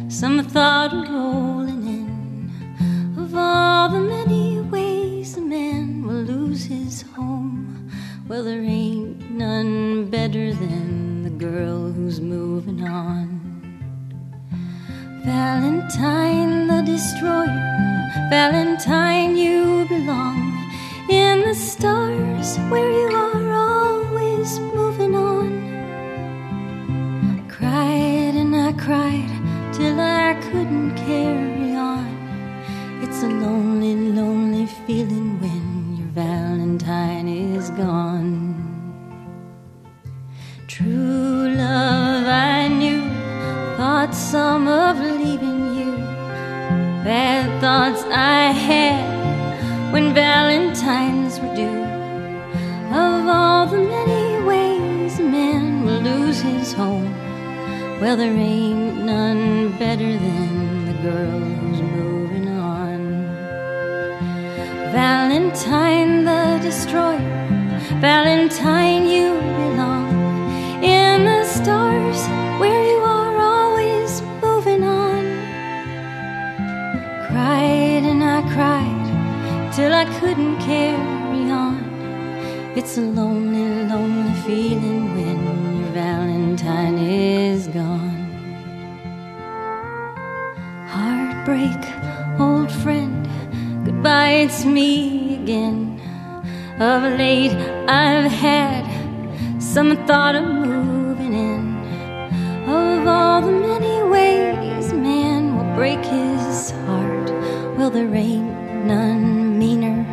some 0.08 0.44
thought 0.44 0.92
rolling 0.92 1.82
in 1.86 3.14
of 3.16 3.34
all 3.34 3.88
the 3.88 4.00
many 4.00 4.60
ways 4.60 5.38
a 5.38 5.40
man 5.40 6.06
will 6.06 6.24
lose 6.24 6.64
his 6.66 7.00
home. 7.16 7.90
Well, 8.28 8.44
there 8.44 8.62
ain't 8.62 9.30
none 9.30 10.10
better 10.10 10.52
than 10.52 11.22
the 11.22 11.30
girl 11.30 11.90
who's 11.90 12.20
moving 12.20 12.86
on. 12.86 13.40
Valentine 15.24 16.66
the 16.66 16.82
destroyer, 16.82 18.28
Valentine, 18.28 19.36
you 19.36 19.86
belong 19.88 20.70
in 21.08 21.48
the 21.48 21.54
stars 21.54 22.58
where 22.68 22.90
you 22.90 23.16
are 23.16 23.31
carry 31.06 31.74
on. 31.74 32.06
It's 33.02 33.22
a 33.22 33.28
lonely, 33.28 33.94
lonely 33.94 34.66
feeling 34.86 35.40
when 35.40 35.96
your 35.98 36.08
Valentine 36.08 37.28
is 37.28 37.70
gone. 37.70 38.52
True 40.68 41.54
love 41.56 42.26
I 42.26 42.68
knew, 42.68 43.02
thought 43.76 44.14
some 44.14 44.68
of 44.68 44.98
leaving 44.98 45.74
you. 45.78 45.92
Bad 47.04 47.46
thoughts 47.60 48.02
I 48.04 48.52
had 48.68 49.92
when 49.92 50.14
Valentines 50.14 51.40
were 51.40 51.54
due. 51.54 51.82
Of 52.92 53.26
all 53.26 53.66
the 53.66 53.82
many 53.96 54.44
ways 54.44 55.18
a 55.18 55.22
man 55.22 55.84
will 55.84 56.00
lose 56.00 56.40
his 56.40 56.72
home, 56.72 56.91
Well, 58.02 58.16
there 58.16 58.34
ain't 58.34 59.04
none 59.04 59.78
better 59.78 60.18
than 60.18 60.86
the 60.86 60.92
girl 61.08 61.38
who's 61.38 61.80
moving 61.80 62.48
on. 62.48 62.98
Valentine 64.90 66.24
the 66.24 66.58
destroyer, 66.60 67.46
Valentine, 68.00 69.06
you 69.06 69.34
belong 69.38 70.82
in 70.82 71.26
the 71.26 71.44
stars 71.44 72.20
where 72.58 72.82
you 72.90 72.98
are 73.04 73.36
always 73.36 74.20
moving 74.42 74.82
on. 74.82 75.22
Cried 77.28 78.02
and 78.02 78.24
I 78.24 78.42
cried 78.52 79.72
till 79.76 79.94
I 79.94 80.06
couldn't 80.18 80.58
carry 80.58 81.52
on. 81.52 81.78
It's 82.74 82.98
a 82.98 83.02
lonely, 83.02 83.84
lonely 83.84 84.34
feeling 84.40 85.11
Heartbreak, 91.52 92.40
old 92.40 92.72
friend, 92.72 93.28
goodbye, 93.84 94.44
it's 94.44 94.64
me 94.64 95.34
again. 95.34 96.00
Of 96.80 97.02
late, 97.18 97.52
I've 97.86 98.32
had 98.32 98.86
some 99.60 99.94
thought 100.06 100.34
of 100.34 100.44
moving 100.44 101.34
in. 101.34 101.76
Of 102.66 103.06
all 103.06 103.42
the 103.42 103.52
many 103.52 104.02
ways 104.08 104.94
man 104.94 105.54
will 105.54 105.76
break 105.76 106.02
his 106.02 106.70
heart, 106.86 107.30
well, 107.76 107.90
there 107.90 108.14
ain't 108.14 108.86
none 108.86 109.58
meaner 109.58 110.06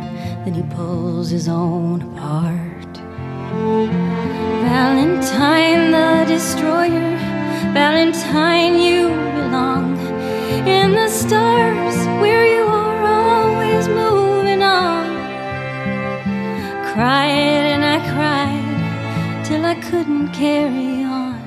than 0.44 0.52
he 0.52 0.62
pulls 0.74 1.30
his 1.30 1.48
own 1.48 2.02
apart. 2.02 2.98
Valentine 4.68 5.90
the 5.90 6.26
destroyer, 6.28 7.16
Valentine, 7.72 8.78
you 8.78 9.08
belong 9.08 10.09
in 10.50 10.92
the 10.92 11.08
stars 11.08 11.96
where 12.20 12.44
you 12.54 12.64
are 12.64 13.00
always 13.06 13.88
moving 13.88 14.62
on. 14.62 15.06
Cried 16.92 17.64
and 17.74 17.84
I 17.84 17.98
cried 18.12 19.44
till 19.46 19.64
I 19.64 19.76
couldn't 19.88 20.28
carry 20.32 21.04
on. 21.04 21.40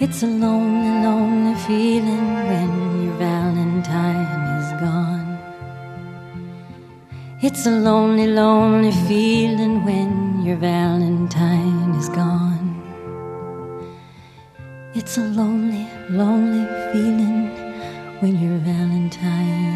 It's 0.00 0.22
a 0.22 0.26
lonely, 0.26 0.92
lonely 1.06 1.54
feeling 1.66 2.26
when 2.48 2.70
your 3.04 3.14
Valentine 3.14 4.42
is 4.58 4.70
gone. 4.80 5.38
It's 7.42 7.66
a 7.66 7.70
lonely, 7.70 8.26
lonely 8.26 8.92
feeling 9.08 9.84
when 9.84 10.42
your 10.44 10.56
Valentine 10.56 11.94
is 11.94 12.08
gone. 12.08 12.66
It's 14.92 15.16
a 15.18 15.22
lonely, 15.22 15.86
lonely 16.10 16.66
feeling 16.92 17.29
when 18.20 18.38
your 18.38 18.58
Valentine 18.58 19.69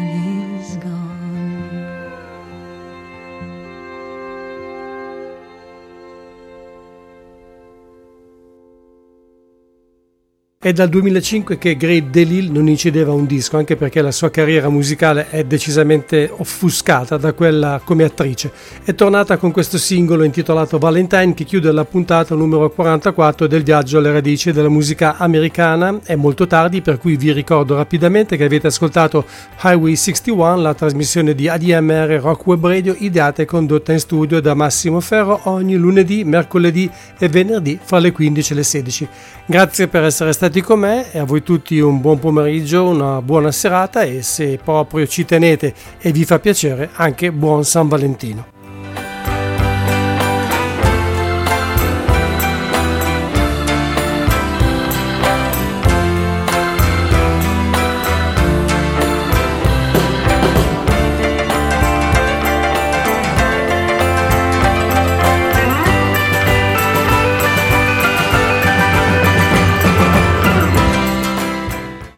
È 10.65 10.73
dal 10.73 10.89
2005 10.89 11.59
che 11.59 11.77
Great 11.77 12.05
DeLille 12.05 12.51
non 12.51 12.67
incideva 12.67 13.13
un 13.13 13.27
disco, 13.27 13.55
anche 13.55 13.75
perché 13.75 14.01
la 14.01 14.09
sua 14.09 14.31
carriera 14.31 14.67
musicale 14.67 15.29
è 15.29 15.43
decisamente 15.43 16.27
offuscata 16.35 17.17
da 17.17 17.33
quella 17.33 17.79
come 17.83 18.03
attrice. 18.03 18.51
È 18.83 18.95
tornata 18.95 19.37
con 19.37 19.51
questo 19.51 19.77
singolo 19.77 20.23
intitolato 20.23 20.79
Valentine 20.79 21.35
che 21.35 21.43
chiude 21.43 21.71
la 21.71 21.85
puntata 21.85 22.33
numero 22.33 22.71
44 22.71 23.45
del 23.45 23.61
viaggio 23.61 23.99
alle 23.99 24.11
radici 24.11 24.51
della 24.51 24.69
musica 24.69 25.17
americana. 25.17 25.99
È 26.03 26.15
molto 26.15 26.47
tardi, 26.47 26.81
per 26.81 26.97
cui 26.97 27.15
vi 27.15 27.31
ricordo 27.31 27.75
rapidamente 27.75 28.35
che 28.35 28.45
avete 28.45 28.65
ascoltato 28.65 29.23
Highway 29.61 29.95
61, 29.95 30.55
la 30.61 30.73
trasmissione 30.73 31.35
di 31.35 31.47
ADMR 31.47 32.19
Rock 32.19 32.47
Web 32.47 32.65
Radio 32.65 32.95
ideata 32.97 33.43
e 33.43 33.45
condotta 33.45 33.91
in 33.91 33.99
studio 33.99 34.41
da 34.41 34.55
Massimo 34.55 34.99
Ferro 34.99 35.41
ogni 35.43 35.75
lunedì, 35.75 36.23
mercoledì 36.23 36.89
e 37.19 37.29
venerdì 37.29 37.77
fra 37.79 37.99
le 37.99 38.11
15 38.11 38.51
e 38.51 38.55
le 38.55 38.63
16. 38.63 39.07
Grazie 39.45 39.87
per 39.87 40.03
essere 40.03 40.33
stati 40.33 40.53
con 40.61 40.79
me 40.79 41.11
e 41.11 41.19
a 41.19 41.23
voi 41.23 41.43
tutti 41.43 41.79
un 41.79 42.01
buon 42.01 42.19
pomeriggio, 42.19 42.85
una 42.85 43.21
buona 43.21 43.51
serata 43.51 44.03
e 44.03 44.21
se 44.21 44.59
proprio 44.63 45.07
ci 45.07 45.25
tenete 45.25 45.73
e 45.99 46.11
vi 46.11 46.25
fa 46.25 46.39
piacere 46.39 46.89
anche 46.93 47.31
buon 47.31 47.63
San 47.63 47.87
Valentino. 47.87 48.54